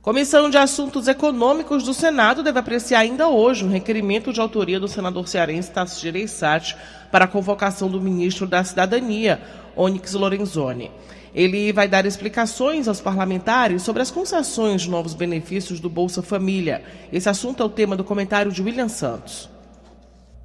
Comissão 0.07 0.49
de 0.49 0.57
Assuntos 0.57 1.05
Econômicos 1.09 1.83
do 1.83 1.93
Senado 1.93 2.41
deve 2.41 2.57
apreciar 2.57 2.99
ainda 2.99 3.27
hoje 3.27 3.65
um 3.65 3.69
requerimento 3.69 4.31
de 4.31 4.39
autoria 4.39 4.79
do 4.79 4.87
senador 4.87 5.27
cearense 5.27 5.69
Tassi 5.69 5.99
Gereissati 5.99 6.77
para 7.11 7.25
a 7.25 7.27
convocação 7.27 7.89
do 7.89 7.99
ministro 7.99 8.47
da 8.47 8.63
Cidadania, 8.63 9.41
Onyx 9.75 10.13
Lorenzoni. 10.13 10.89
Ele 11.35 11.73
vai 11.73 11.89
dar 11.89 12.05
explicações 12.05 12.87
aos 12.87 13.01
parlamentares 13.01 13.81
sobre 13.81 14.01
as 14.01 14.09
concessões 14.09 14.83
de 14.83 14.89
novos 14.89 15.13
benefícios 15.13 15.81
do 15.81 15.89
Bolsa 15.89 16.21
Família. 16.21 16.83
Esse 17.11 17.27
assunto 17.27 17.61
é 17.61 17.65
o 17.65 17.69
tema 17.69 17.97
do 17.97 18.03
comentário 18.05 18.49
de 18.49 18.61
William 18.61 18.87
Santos. 18.87 19.49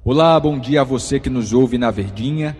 Olá, 0.03 0.37
bom 0.41 0.59
dia 0.59 0.81
a 0.81 0.83
você 0.83 1.21
que 1.21 1.29
nos 1.29 1.53
ouve 1.53 1.77
na 1.77 1.89
Verdinha. 1.89 2.57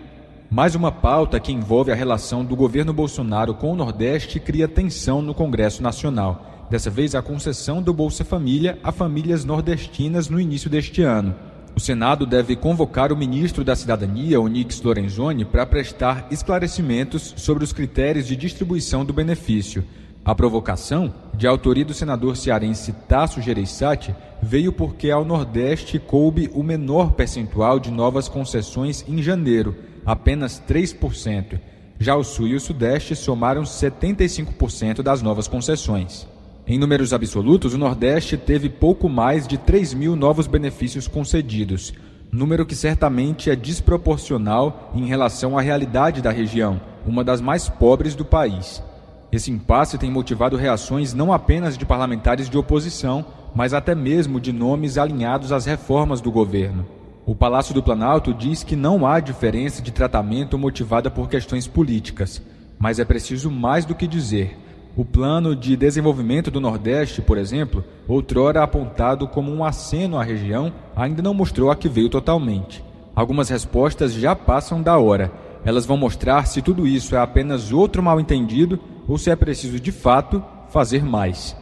Mais 0.50 0.74
uma 0.74 0.90
pauta 0.90 1.38
que 1.38 1.52
envolve 1.52 1.92
a 1.92 1.94
relação 1.94 2.42
do 2.42 2.56
governo 2.56 2.94
Bolsonaro 2.94 3.52
com 3.52 3.72
o 3.72 3.76
Nordeste 3.76 4.40
cria 4.40 4.66
tensão 4.66 5.20
no 5.20 5.34
Congresso 5.34 5.82
Nacional. 5.82 6.53
Dessa 6.70 6.90
vez, 6.90 7.14
a 7.14 7.22
concessão 7.22 7.82
do 7.82 7.92
Bolsa 7.92 8.24
Família 8.24 8.78
a 8.82 8.90
famílias 8.90 9.44
nordestinas 9.44 10.28
no 10.28 10.40
início 10.40 10.70
deste 10.70 11.02
ano. 11.02 11.34
O 11.76 11.80
Senado 11.80 12.24
deve 12.24 12.54
convocar 12.54 13.12
o 13.12 13.16
ministro 13.16 13.64
da 13.64 13.74
Cidadania, 13.74 14.40
Onix 14.40 14.80
Lorenzoni, 14.80 15.44
para 15.44 15.66
prestar 15.66 16.28
esclarecimentos 16.30 17.34
sobre 17.36 17.64
os 17.64 17.72
critérios 17.72 18.26
de 18.26 18.36
distribuição 18.36 19.04
do 19.04 19.12
benefício. 19.12 19.84
A 20.24 20.34
provocação, 20.34 21.12
de 21.34 21.46
autoria 21.46 21.84
do 21.84 21.92
senador 21.92 22.36
cearense 22.36 22.92
Tasso 23.06 23.42
Gereissati, 23.42 24.14
veio 24.40 24.72
porque 24.72 25.10
ao 25.10 25.24
Nordeste 25.24 25.98
coube 25.98 26.48
o 26.54 26.62
menor 26.62 27.12
percentual 27.12 27.78
de 27.78 27.90
novas 27.90 28.28
concessões 28.28 29.04
em 29.06 29.20
janeiro, 29.20 29.76
apenas 30.06 30.62
3%. 30.66 31.60
Já 31.98 32.16
o 32.16 32.24
Sul 32.24 32.48
e 32.48 32.54
o 32.54 32.60
Sudeste 32.60 33.14
somaram 33.14 33.64
75% 33.64 35.02
das 35.02 35.20
novas 35.20 35.46
concessões. 35.46 36.26
Em 36.66 36.78
números 36.78 37.12
absolutos, 37.12 37.74
o 37.74 37.78
Nordeste 37.78 38.38
teve 38.38 38.70
pouco 38.70 39.06
mais 39.06 39.46
de 39.46 39.58
3 39.58 39.92
mil 39.92 40.16
novos 40.16 40.46
benefícios 40.46 41.06
concedidos, 41.06 41.92
número 42.32 42.64
que 42.64 42.74
certamente 42.74 43.50
é 43.50 43.56
desproporcional 43.56 44.90
em 44.94 45.04
relação 45.04 45.58
à 45.58 45.60
realidade 45.60 46.22
da 46.22 46.30
região, 46.30 46.80
uma 47.06 47.22
das 47.22 47.42
mais 47.42 47.68
pobres 47.68 48.14
do 48.14 48.24
país. 48.24 48.82
Esse 49.30 49.50
impasse 49.50 49.98
tem 49.98 50.10
motivado 50.10 50.56
reações 50.56 51.12
não 51.12 51.34
apenas 51.34 51.76
de 51.76 51.84
parlamentares 51.84 52.48
de 52.48 52.56
oposição, 52.56 53.26
mas 53.54 53.74
até 53.74 53.94
mesmo 53.94 54.40
de 54.40 54.50
nomes 54.50 54.96
alinhados 54.96 55.52
às 55.52 55.66
reformas 55.66 56.22
do 56.22 56.32
governo. 56.32 56.86
O 57.26 57.34
Palácio 57.34 57.74
do 57.74 57.82
Planalto 57.82 58.32
diz 58.32 58.64
que 58.64 58.74
não 58.74 59.06
há 59.06 59.20
diferença 59.20 59.82
de 59.82 59.92
tratamento 59.92 60.58
motivada 60.58 61.10
por 61.10 61.28
questões 61.28 61.68
políticas, 61.68 62.40
mas 62.78 62.98
é 62.98 63.04
preciso 63.04 63.50
mais 63.50 63.84
do 63.84 63.94
que 63.94 64.06
dizer. 64.06 64.63
O 64.96 65.04
plano 65.04 65.56
de 65.56 65.76
desenvolvimento 65.76 66.52
do 66.52 66.60
Nordeste, 66.60 67.20
por 67.20 67.36
exemplo, 67.36 67.84
outrora 68.06 68.62
apontado 68.62 69.26
como 69.26 69.52
um 69.52 69.64
aceno 69.64 70.16
à 70.16 70.22
região, 70.22 70.72
ainda 70.94 71.20
não 71.20 71.34
mostrou 71.34 71.68
a 71.68 71.74
que 71.74 71.88
veio 71.88 72.08
totalmente. 72.08 72.84
Algumas 73.14 73.48
respostas 73.48 74.12
já 74.12 74.36
passam 74.36 74.80
da 74.80 74.96
hora. 74.96 75.32
Elas 75.64 75.84
vão 75.84 75.96
mostrar 75.96 76.46
se 76.46 76.62
tudo 76.62 76.86
isso 76.86 77.16
é 77.16 77.18
apenas 77.18 77.72
outro 77.72 78.02
mal-entendido 78.02 78.78
ou 79.08 79.18
se 79.18 79.30
é 79.30 79.36
preciso 79.36 79.80
de 79.80 79.90
fato 79.90 80.44
fazer 80.68 81.02
mais. 81.02 81.56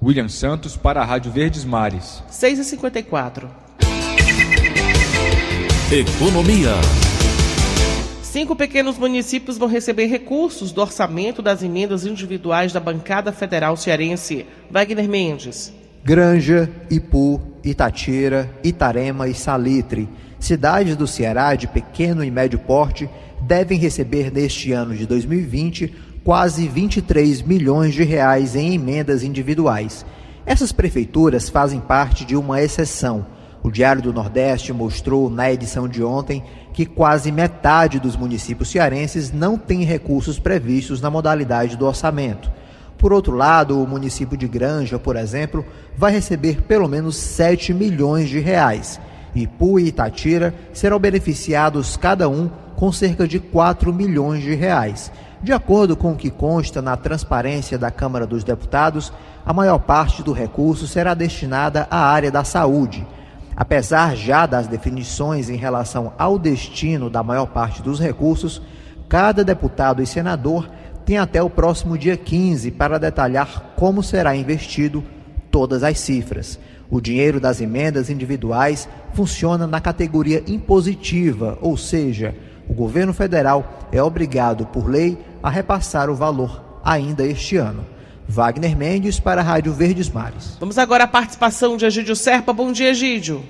William 0.00 0.28
Santos 0.28 0.76
para 0.76 1.00
a 1.00 1.04
Rádio 1.04 1.32
Verdes 1.32 1.64
Mares. 1.64 2.22
6h54. 2.30 3.48
Economia. 5.90 7.15
Cinco 8.36 8.54
pequenos 8.54 8.98
municípios 8.98 9.56
vão 9.56 9.66
receber 9.66 10.08
recursos 10.08 10.70
do 10.70 10.82
orçamento 10.82 11.40
das 11.40 11.62
emendas 11.62 12.04
individuais 12.04 12.70
da 12.70 12.78
bancada 12.78 13.32
federal 13.32 13.78
cearense. 13.78 14.44
Wagner 14.70 15.08
Mendes. 15.08 15.72
Granja, 16.04 16.70
Ipu, 16.90 17.40
Itatira, 17.64 18.50
Itarema 18.62 19.26
e 19.26 19.32
Salitre, 19.32 20.06
cidades 20.38 20.96
do 20.96 21.06
Ceará 21.06 21.54
de 21.54 21.66
pequeno 21.66 22.22
e 22.22 22.30
médio 22.30 22.58
porte, 22.58 23.08
devem 23.40 23.78
receber 23.78 24.30
neste 24.30 24.70
ano 24.70 24.94
de 24.94 25.06
2020 25.06 25.94
quase 26.22 26.68
23 26.68 27.40
milhões 27.40 27.94
de 27.94 28.04
reais 28.04 28.54
em 28.54 28.74
emendas 28.74 29.22
individuais. 29.22 30.04
Essas 30.44 30.72
prefeituras 30.72 31.48
fazem 31.48 31.80
parte 31.80 32.22
de 32.26 32.36
uma 32.36 32.60
exceção. 32.60 33.24
O 33.66 33.70
Diário 33.70 34.00
do 34.00 34.12
Nordeste 34.12 34.72
mostrou 34.72 35.28
na 35.28 35.50
edição 35.50 35.88
de 35.88 36.00
ontem 36.04 36.44
que 36.76 36.84
quase 36.84 37.32
metade 37.32 37.98
dos 37.98 38.16
municípios 38.16 38.68
cearenses 38.68 39.32
não 39.32 39.56
tem 39.56 39.82
recursos 39.82 40.38
previstos 40.38 41.00
na 41.00 41.08
modalidade 41.08 41.74
do 41.74 41.86
orçamento. 41.86 42.52
Por 42.98 43.14
outro 43.14 43.34
lado, 43.34 43.82
o 43.82 43.88
município 43.88 44.36
de 44.36 44.46
Granja, 44.46 44.98
por 44.98 45.16
exemplo, 45.16 45.64
vai 45.96 46.12
receber 46.12 46.60
pelo 46.60 46.86
menos 46.86 47.16
7 47.16 47.72
milhões 47.72 48.28
de 48.28 48.40
reais. 48.40 49.00
Ipu 49.34 49.80
e 49.80 49.86
Itatira 49.86 50.54
serão 50.74 50.98
beneficiados 50.98 51.96
cada 51.96 52.28
um 52.28 52.50
com 52.76 52.92
cerca 52.92 53.26
de 53.26 53.40
4 53.40 53.90
milhões 53.90 54.42
de 54.42 54.54
reais. 54.54 55.10
De 55.42 55.54
acordo 55.54 55.96
com 55.96 56.12
o 56.12 56.16
que 56.16 56.28
consta 56.28 56.82
na 56.82 56.94
transparência 56.94 57.78
da 57.78 57.90
Câmara 57.90 58.26
dos 58.26 58.44
Deputados, 58.44 59.10
a 59.46 59.52
maior 59.54 59.78
parte 59.78 60.22
do 60.22 60.32
recurso 60.32 60.86
será 60.86 61.14
destinada 61.14 61.88
à 61.90 62.00
área 62.00 62.30
da 62.30 62.44
saúde. 62.44 63.06
Apesar 63.56 64.14
já 64.14 64.44
das 64.44 64.66
definições 64.66 65.48
em 65.48 65.56
relação 65.56 66.12
ao 66.18 66.38
destino 66.38 67.08
da 67.08 67.22
maior 67.22 67.46
parte 67.46 67.82
dos 67.82 67.98
recursos, 67.98 68.60
cada 69.08 69.42
deputado 69.42 70.02
e 70.02 70.06
senador 70.06 70.68
tem 71.06 71.16
até 71.16 71.42
o 71.42 71.48
próximo 71.48 71.96
dia 71.96 72.16
15 72.16 72.70
para 72.72 72.98
detalhar 72.98 73.72
como 73.76 74.02
será 74.02 74.36
investido 74.36 75.02
todas 75.50 75.82
as 75.82 75.98
cifras. 75.98 76.58
O 76.90 77.00
dinheiro 77.00 77.40
das 77.40 77.60
emendas 77.60 78.10
individuais 78.10 78.88
funciona 79.14 79.66
na 79.66 79.80
categoria 79.80 80.42
impositiva, 80.46 81.56
ou 81.62 81.76
seja, 81.76 82.34
o 82.68 82.74
governo 82.74 83.14
federal 83.14 83.88
é 83.90 84.02
obrigado 84.02 84.66
por 84.66 84.86
lei 84.86 85.16
a 85.42 85.48
repassar 85.48 86.10
o 86.10 86.14
valor 86.14 86.80
ainda 86.84 87.24
este 87.24 87.56
ano. 87.56 87.95
Wagner 88.28 88.76
Mendes 88.76 89.20
para 89.20 89.40
a 89.40 89.44
Rádio 89.44 89.72
Verdes 89.72 90.10
Mares. 90.10 90.56
Vamos 90.58 90.78
agora 90.78 91.04
à 91.04 91.06
participação 91.06 91.76
de 91.76 91.86
Egídio 91.86 92.16
Serpa. 92.16 92.52
Bom 92.52 92.72
dia, 92.72 92.90
Egídio. 92.90 93.40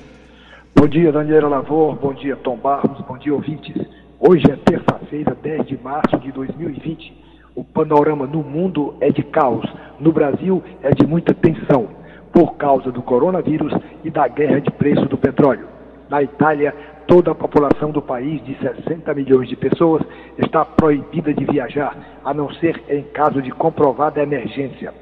Bom 0.75 0.87
dia, 0.87 1.11
Daniela 1.11 1.49
Lavor. 1.49 1.97
Bom 1.97 2.13
dia, 2.13 2.37
Tom 2.37 2.57
Barros. 2.57 3.01
Bom 3.07 3.17
dia, 3.17 3.35
ouvintes. 3.35 3.75
Hoje 4.21 4.45
é 4.51 4.57
terça-feira, 4.57 5.37
10 5.43 5.67
de 5.67 5.79
março 5.83 6.19
de 6.19 6.31
2020. 6.31 7.17
O 7.55 7.65
panorama 7.65 8.27
no 8.27 8.43
mundo 8.43 8.95
é 9.01 9.11
de 9.11 9.23
caos. 9.23 9.65
No 9.99 10.13
Brasil 10.13 10.63
é 10.83 10.91
de 10.91 11.07
muita 11.07 11.33
tensão, 11.33 11.89
por 12.31 12.57
causa 12.57 12.93
do 12.93 13.01
coronavírus 13.03 13.73
e 14.05 14.11
da 14.11 14.29
guerra 14.29 14.61
de 14.61 14.71
preço 14.73 15.07
do 15.07 15.17
petróleo. 15.17 15.67
Na 16.11 16.23
Itália, 16.23 16.75
toda 17.07 17.31
a 17.31 17.35
população 17.35 17.91
do 17.91 18.03
país, 18.03 18.45
de 18.45 18.57
60 18.59 19.15
milhões 19.15 19.49
de 19.49 19.57
pessoas, 19.57 20.03
está 20.39 20.65
proibida 20.65 21.33
de 21.33 21.45
viajar, 21.45 21.97
a 22.25 22.35
não 22.35 22.51
ser 22.55 22.83
em 22.89 23.03
caso 23.03 23.41
de 23.41 23.51
comprovada 23.51 24.23
emergência. 24.23 24.93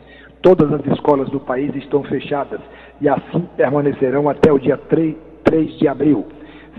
Todas 0.42 0.70
as 0.72 0.86
escolas 0.86 1.30
do 1.30 1.40
país 1.40 1.74
estão 1.74 2.02
fechadas 2.04 2.60
e 3.00 3.08
assim 3.08 3.48
permanecerão 3.56 4.28
até 4.28 4.52
o 4.52 4.58
dia 4.58 4.76
3, 4.76 5.16
3 5.44 5.78
de 5.78 5.88
abril. 5.88 6.26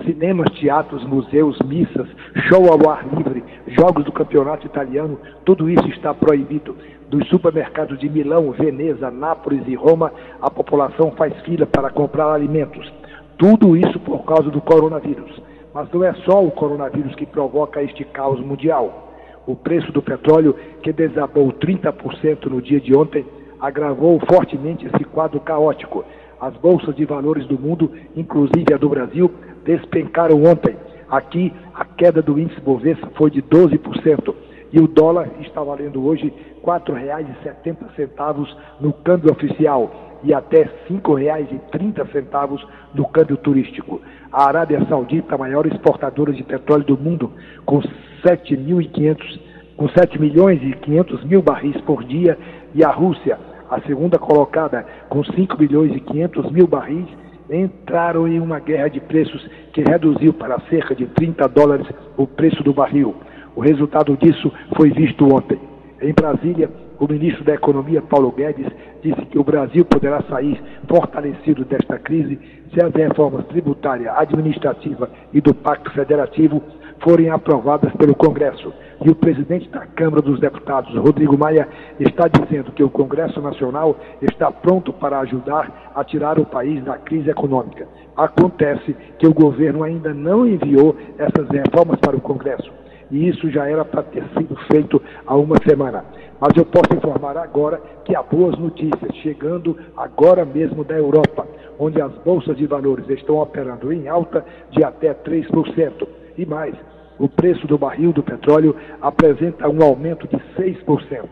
Cinemas, 0.04 0.52
teatros, 0.60 1.04
museus, 1.06 1.58
missas, 1.66 2.08
show 2.48 2.68
ao 2.70 2.90
ar 2.90 3.06
livre, 3.16 3.44
jogos 3.68 4.04
do 4.04 4.12
campeonato 4.12 4.66
italiano, 4.68 5.18
tudo 5.46 5.70
isso 5.70 5.88
está 5.88 6.14
proibido. 6.14 6.76
Dos 7.10 7.28
supermercados 7.30 7.98
de 8.00 8.10
Milão, 8.10 8.52
Veneza, 8.52 9.10
Nápoles 9.10 9.64
e 9.68 9.76
Roma, 9.76 10.12
a 10.42 10.50
população 10.50 11.12
faz 11.12 11.34
fila 11.42 11.66
para 11.66 11.90
comprar 11.90 12.34
alimentos. 12.34 12.92
Tudo 13.38 13.76
isso 13.76 14.00
por 14.00 14.24
causa 14.24 14.50
do 14.50 14.62
coronavírus. 14.62 15.42
Mas 15.74 15.92
não 15.92 16.04
é 16.04 16.14
só 16.26 16.44
o 16.44 16.52
coronavírus 16.52 17.14
que 17.16 17.26
provoca 17.26 17.84
este 17.84 18.06
caos 18.06 18.40
mundial. 18.40 19.14
O 19.46 19.56
preço 19.56 19.92
do 19.92 20.02
petróleo, 20.02 20.56
que 20.82 20.94
desabou 20.94 21.52
30% 21.52 22.46
no 22.46 22.62
dia 22.62 22.80
de 22.80 22.96
ontem, 22.96 23.26
agravou 23.60 24.20
fortemente 24.32 24.86
esse 24.86 25.04
quadro 25.04 25.40
caótico. 25.40 26.06
As 26.40 26.56
bolsas 26.56 26.96
de 26.96 27.06
valores 27.06 27.46
do 27.48 27.60
mundo, 27.60 27.92
inclusive 28.16 28.74
a 28.74 28.78
do 28.78 28.88
Brasil, 28.90 29.30
despencaram 29.66 30.44
ontem. 30.44 30.76
Aqui, 31.10 31.54
a 31.74 31.84
queda 31.84 32.22
do 32.22 32.40
índice 32.40 32.60
Bovespa 32.62 33.10
foi 33.16 33.30
de 33.30 33.42
12% 33.44 34.34
e 34.72 34.80
o 34.80 34.88
dólar 34.88 35.30
está 35.42 35.62
valendo 35.62 36.06
hoje 36.06 36.26
R$ 36.26 36.62
4,70 36.66 38.48
no 38.80 38.92
câmbio 38.92 39.32
oficial 39.32 39.92
e 40.26 40.34
até 40.34 40.64
R$ 40.64 40.72
5,30 40.90 42.68
no 42.94 43.06
câmbio 43.08 43.38
turístico. 43.38 44.02
A 44.32 44.48
Arábia 44.48 44.86
Saudita, 44.90 45.36
a 45.36 45.38
maior 45.38 45.66
exportadora 45.66 46.34
de 46.34 46.44
petróleo 46.44 46.84
do 46.84 46.98
mundo, 46.98 47.32
com 47.66 47.80
7.500 48.24 49.40
com 49.78 49.90
7 49.90 50.20
milhões 50.20 50.62
e 50.64 50.72
500 50.72 51.24
mil 51.26 51.42
barris 51.42 51.76
por 51.82 52.04
dia, 52.04 52.38
e 52.74 52.84
a 52.84 52.90
Rússia, 52.90 53.38
a 53.70 53.82
segunda 53.82 54.18
colocada, 54.18 54.86
com 55.10 55.24
5 55.24 55.58
milhões 55.60 55.96
e 55.96 56.00
500 56.00 56.52
mil 56.52 56.68
barris, 56.68 57.08
entraram 57.50 58.28
em 58.28 58.40
uma 58.40 58.60
guerra 58.60 58.88
de 58.88 59.00
preços 59.00 59.46
que 59.74 59.82
reduziu 59.82 60.34
para 60.34 60.60
cerca 60.70 60.96
de 60.96 61.06
30 61.08 61.48
dólares 61.50 61.88
o 62.18 62.26
preço 62.26 62.64
do 62.64 62.74
barril. 62.74 63.16
O 63.56 63.62
resultado 63.62 64.18
disso 64.18 64.52
foi 64.76 64.92
visto 64.92 65.26
ontem. 65.26 65.60
Em 66.02 66.14
Brasília, 66.14 66.70
o 67.00 67.08
ministro 67.08 67.44
da 67.44 67.54
Economia, 67.54 68.02
Paulo 68.02 68.32
Guedes, 68.32 68.68
disse 69.02 69.22
que 69.26 69.38
o 69.38 69.44
Brasil 69.44 69.86
poderá 69.86 70.22
sair 70.24 70.62
fortalecido 70.88 71.66
desta 71.66 71.98
crise 72.00 72.40
se 72.74 72.84
as 72.84 72.94
reformas 72.94 73.46
tributária, 73.48 74.12
administrativa 74.14 75.10
e 75.34 75.40
do 75.40 75.54
Pacto 75.54 75.92
Federativo 75.92 76.62
forem 77.02 77.30
aprovadas 77.30 77.92
pelo 77.94 78.16
Congresso. 78.16 78.74
E 79.04 79.10
o 79.10 79.16
presidente 79.16 79.70
da 79.70 79.86
Câmara 79.86 80.22
dos 80.22 80.40
Deputados, 80.40 80.96
Rodrigo 80.96 81.38
Maia, 81.38 81.68
está 82.00 82.28
dizendo 82.28 82.72
que 82.72 82.84
o 82.84 82.90
Congresso 82.90 83.42
Nacional 83.42 83.98
está 84.22 84.52
pronto 84.52 84.94
para 84.94 85.20
ajudar 85.20 85.92
a 85.94 86.04
tirar 86.04 86.40
o 86.40 86.46
país 86.46 86.84
da 86.84 86.98
crise 86.98 87.30
econômica. 87.30 87.88
Acontece 88.16 88.96
que 89.20 89.28
o 89.28 89.34
governo 89.34 89.84
ainda 89.84 90.14
não 90.14 90.48
enviou 90.48 90.96
essas 91.18 91.48
reformas 91.50 92.00
para 92.00 92.16
o 92.16 92.22
Congresso. 92.22 92.72
E 93.12 93.28
isso 93.28 93.50
já 93.52 93.70
era 93.70 93.86
para 93.86 94.04
ter 94.04 94.24
sido 94.38 94.56
feito 94.72 95.02
há 95.26 95.36
uma 95.36 95.56
semana. 95.68 96.04
Mas 96.40 96.56
eu 96.58 96.66
posso 96.66 96.94
informar 96.94 97.38
agora 97.38 97.82
que 98.04 98.16
há 98.16 98.22
boas 98.22 98.58
notícias 98.58 99.16
chegando 99.22 99.78
agora 99.96 100.44
mesmo 100.44 100.84
da 100.84 100.96
Europa, 100.96 101.48
onde 101.80 102.02
as 102.02 102.12
bolsas 102.24 102.58
de 102.58 102.66
valores 102.66 103.08
estão 103.10 103.38
operando 103.38 103.92
em 103.94 104.08
alta 104.08 104.44
de 104.72 104.84
até 104.84 105.14
3%. 105.14 106.08
E 106.38 106.46
mais, 106.46 106.76
o 107.18 107.30
preço 107.30 107.66
do 107.68 107.78
barril 107.78 108.12
do 108.12 108.24
petróleo 108.24 108.76
apresenta 109.02 109.70
um 109.70 109.82
aumento 109.84 110.28
de 110.28 110.38
6%. 110.62 111.26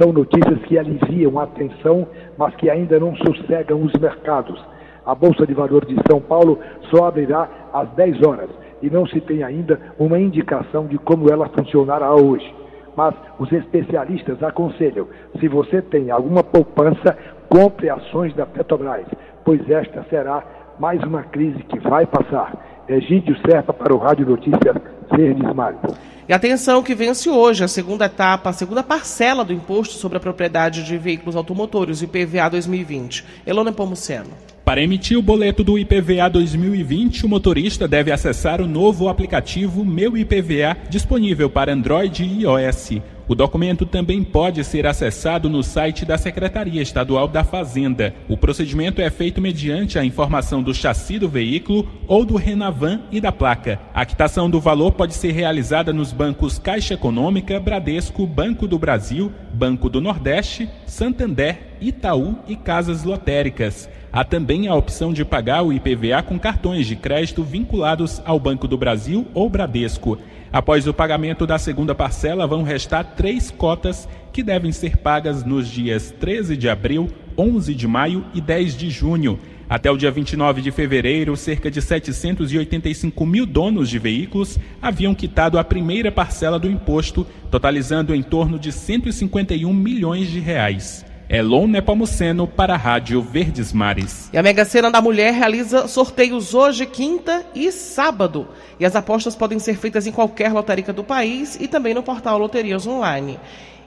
São 0.00 0.12
notícias 0.12 0.58
que 0.64 0.78
aliviam 0.78 1.38
a 1.38 1.46
tensão, 1.46 2.06
mas 2.36 2.54
que 2.56 2.70
ainda 2.70 2.98
não 3.00 3.16
sossegam 3.16 3.82
os 3.82 3.92
mercados. 3.94 4.62
A 5.04 5.14
Bolsa 5.14 5.46
de 5.46 5.54
Valores 5.54 5.88
de 5.88 5.96
São 6.10 6.20
Paulo 6.20 6.58
só 6.90 7.06
abrirá 7.06 7.48
às 7.72 7.88
10 7.90 8.22
horas 8.22 8.50
e 8.82 8.90
não 8.90 9.06
se 9.06 9.20
tem 9.20 9.42
ainda 9.42 9.80
uma 9.98 10.18
indicação 10.18 10.86
de 10.86 10.98
como 10.98 11.30
ela 11.30 11.48
funcionará 11.48 12.14
hoje. 12.14 12.54
Mas 12.96 13.14
os 13.38 13.50
especialistas 13.52 14.42
aconselham: 14.42 15.06
se 15.38 15.48
você 15.48 15.82
tem 15.82 16.10
alguma 16.10 16.42
poupança, 16.42 17.16
compre 17.48 17.90
ações 17.90 18.34
da 18.34 18.46
Petrobras, 18.46 19.06
pois 19.44 19.68
esta 19.70 20.04
será 20.10 20.42
mais 20.78 21.02
uma 21.02 21.22
crise 21.22 21.62
que 21.64 21.78
vai 21.80 22.06
passar. 22.06 22.84
Egídio 22.88 23.36
Serpa 23.48 23.72
para 23.72 23.94
o 23.94 23.98
Rádio 23.98 24.26
Notícias 24.26 24.76
Verdes. 25.16 25.96
E 26.28 26.32
atenção 26.32 26.82
que 26.82 26.94
vence 26.94 27.30
hoje 27.30 27.62
a 27.62 27.68
segunda 27.68 28.06
etapa, 28.06 28.50
a 28.50 28.52
segunda 28.52 28.82
parcela 28.82 29.44
do 29.44 29.52
Imposto 29.52 29.94
sobre 29.94 30.18
a 30.18 30.20
Propriedade 30.20 30.82
de 30.82 30.98
Veículos 30.98 31.36
Automotores, 31.36 32.00
o 32.00 32.04
IPVA 32.04 32.50
2020. 32.50 33.24
Elona 33.46 33.72
Pomuceno. 33.72 34.30
Para 34.64 34.82
emitir 34.82 35.16
o 35.16 35.22
boleto 35.22 35.62
do 35.62 35.78
IPVA 35.78 36.28
2020, 36.28 37.24
o 37.24 37.28
motorista 37.28 37.86
deve 37.86 38.10
acessar 38.10 38.60
o 38.60 38.66
novo 38.66 39.08
aplicativo 39.08 39.84
Meu 39.84 40.16
IPVA, 40.16 40.76
disponível 40.90 41.48
para 41.48 41.72
Android 41.72 42.24
e 42.24 42.42
iOS. 42.42 43.00
O 43.28 43.34
documento 43.34 43.84
também 43.84 44.22
pode 44.22 44.62
ser 44.62 44.86
acessado 44.86 45.50
no 45.50 45.60
site 45.60 46.04
da 46.04 46.16
Secretaria 46.16 46.80
Estadual 46.80 47.26
da 47.26 47.42
Fazenda. 47.42 48.14
O 48.28 48.36
procedimento 48.36 49.02
é 49.02 49.10
feito 49.10 49.40
mediante 49.40 49.98
a 49.98 50.04
informação 50.04 50.62
do 50.62 50.72
chassi 50.72 51.18
do 51.18 51.28
veículo 51.28 51.88
ou 52.06 52.24
do 52.24 52.36
Renavan 52.36 53.00
e 53.10 53.20
da 53.20 53.32
placa. 53.32 53.80
A 53.92 54.06
quitação 54.06 54.48
do 54.48 54.60
valor 54.60 54.92
pode 54.92 55.12
ser 55.12 55.32
realizada 55.32 55.92
nos 55.92 56.12
bancos 56.12 56.56
Caixa 56.56 56.94
Econômica, 56.94 57.58
Bradesco, 57.58 58.24
Banco 58.28 58.68
do 58.68 58.78
Brasil, 58.78 59.32
Banco 59.52 59.90
do 59.90 60.00
Nordeste, 60.00 60.70
Santander, 60.86 61.58
Itaú 61.80 62.36
e 62.46 62.54
Casas 62.54 63.02
Lotéricas. 63.02 63.88
Há 64.12 64.24
também 64.24 64.68
a 64.68 64.74
opção 64.74 65.12
de 65.12 65.24
pagar 65.24 65.62
o 65.62 65.72
IPVA 65.72 66.22
com 66.22 66.38
cartões 66.38 66.86
de 66.86 66.94
crédito 66.94 67.42
vinculados 67.42 68.22
ao 68.24 68.38
Banco 68.38 68.68
do 68.68 68.78
Brasil 68.78 69.26
ou 69.34 69.50
Bradesco. 69.50 70.16
Após 70.52 70.86
o 70.86 70.94
pagamento 70.94 71.46
da 71.46 71.58
segunda 71.58 71.94
parcela, 71.94 72.46
vão 72.46 72.62
restar 72.62 73.14
três 73.16 73.50
cotas 73.50 74.08
que 74.32 74.42
devem 74.42 74.72
ser 74.72 74.96
pagas 74.96 75.44
nos 75.44 75.68
dias 75.68 76.14
13 76.20 76.56
de 76.56 76.68
abril, 76.68 77.08
11 77.36 77.74
de 77.74 77.88
maio 77.88 78.24
e 78.32 78.40
10 78.40 78.76
de 78.76 78.90
junho. 78.90 79.38
Até 79.68 79.90
o 79.90 79.96
dia 79.96 80.12
29 80.12 80.62
de 80.62 80.70
fevereiro, 80.70 81.36
cerca 81.36 81.68
de 81.68 81.82
785 81.82 83.26
mil 83.26 83.44
donos 83.44 83.90
de 83.90 83.98
veículos 83.98 84.58
haviam 84.80 85.14
quitado 85.14 85.58
a 85.58 85.64
primeira 85.64 86.12
parcela 86.12 86.58
do 86.58 86.70
imposto, 86.70 87.26
totalizando 87.50 88.14
em 88.14 88.22
torno 88.22 88.60
de 88.60 88.70
151 88.70 89.74
milhões 89.74 90.28
de 90.28 90.38
reais. 90.38 91.04
Elon 91.28 91.66
Nepomuceno 91.66 92.46
para 92.46 92.74
a 92.74 92.76
Rádio 92.76 93.20
Verdes 93.20 93.72
Mares. 93.72 94.30
E 94.32 94.38
a 94.38 94.42
Mega 94.42 94.64
Sena 94.64 94.92
da 94.92 95.00
Mulher 95.00 95.34
realiza 95.34 95.88
sorteios 95.88 96.54
hoje, 96.54 96.86
quinta 96.86 97.44
e 97.52 97.72
sábado. 97.72 98.46
E 98.78 98.86
as 98.86 98.94
apostas 98.94 99.34
podem 99.34 99.58
ser 99.58 99.76
feitas 99.76 100.06
em 100.06 100.12
qualquer 100.12 100.52
lotérica 100.52 100.92
do 100.92 101.02
país 101.02 101.58
e 101.60 101.66
também 101.66 101.94
no 101.94 102.02
portal 102.02 102.38
Loterias 102.38 102.86
Online. 102.86 103.40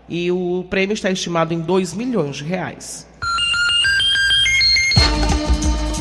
E 0.10 0.30
o 0.30 0.66
prêmio 0.70 0.94
está 0.94 1.10
estimado 1.10 1.54
em 1.54 1.62
2 1.62 1.94
milhões 1.94 2.36
de 2.36 2.44
reais. 2.44 3.08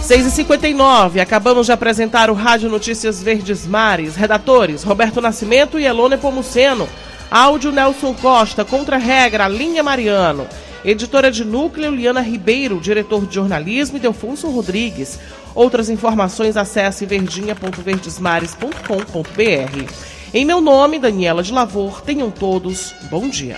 6h59, 0.09 1.21
acabamos 1.21 1.67
de 1.67 1.73
apresentar 1.73 2.31
o 2.31 2.35
Rádio 2.35 2.69
Notícias 2.69 3.23
Verdes 3.23 3.65
Mares. 3.65 4.17
Redatores, 4.17 4.83
Roberto 4.83 5.21
Nascimento 5.21 5.79
e 5.79 5.85
Elone 5.85 6.17
Pomuceno. 6.17 6.89
Áudio 7.31 7.71
Nelson 7.71 8.15
Costa, 8.15 8.65
contra-regra, 8.65 9.47
Linha 9.47 9.85
Mariano. 9.85 10.49
Editora 10.85 11.31
de 11.31 11.45
núcleo, 11.45 11.95
Liana 11.95 12.21
Ribeiro, 12.21 12.81
diretor 12.81 13.27
de 13.27 13.35
jornalismo, 13.35 13.97
e 13.97 14.01
Delfonso 14.01 14.49
Rodrigues. 14.49 15.19
Outras 15.55 15.89
informações 15.91 16.57
acesse 16.57 17.05
verdinha.verdesmares.com.br. 17.05 19.93
Em 20.33 20.45
meu 20.45 20.61
nome, 20.61 20.99
Daniela 20.99 21.43
de 21.43 21.53
Lavor, 21.53 22.01
tenham 22.03 22.31
todos 22.31 22.95
bom 23.11 23.29
dia. 23.29 23.57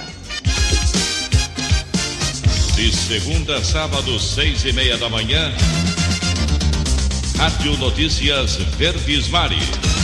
De 2.75 2.97
segunda 2.97 3.59
a 3.59 3.65
sábado, 3.65 4.19
seis 4.19 4.65
e 4.65 4.73
meia 4.73 4.97
da 4.97 5.11
manhã, 5.11 5.53
Rádio 7.37 7.77
Notícias 7.77 8.57
Verdes 8.79 9.29
Mares. 9.29 10.00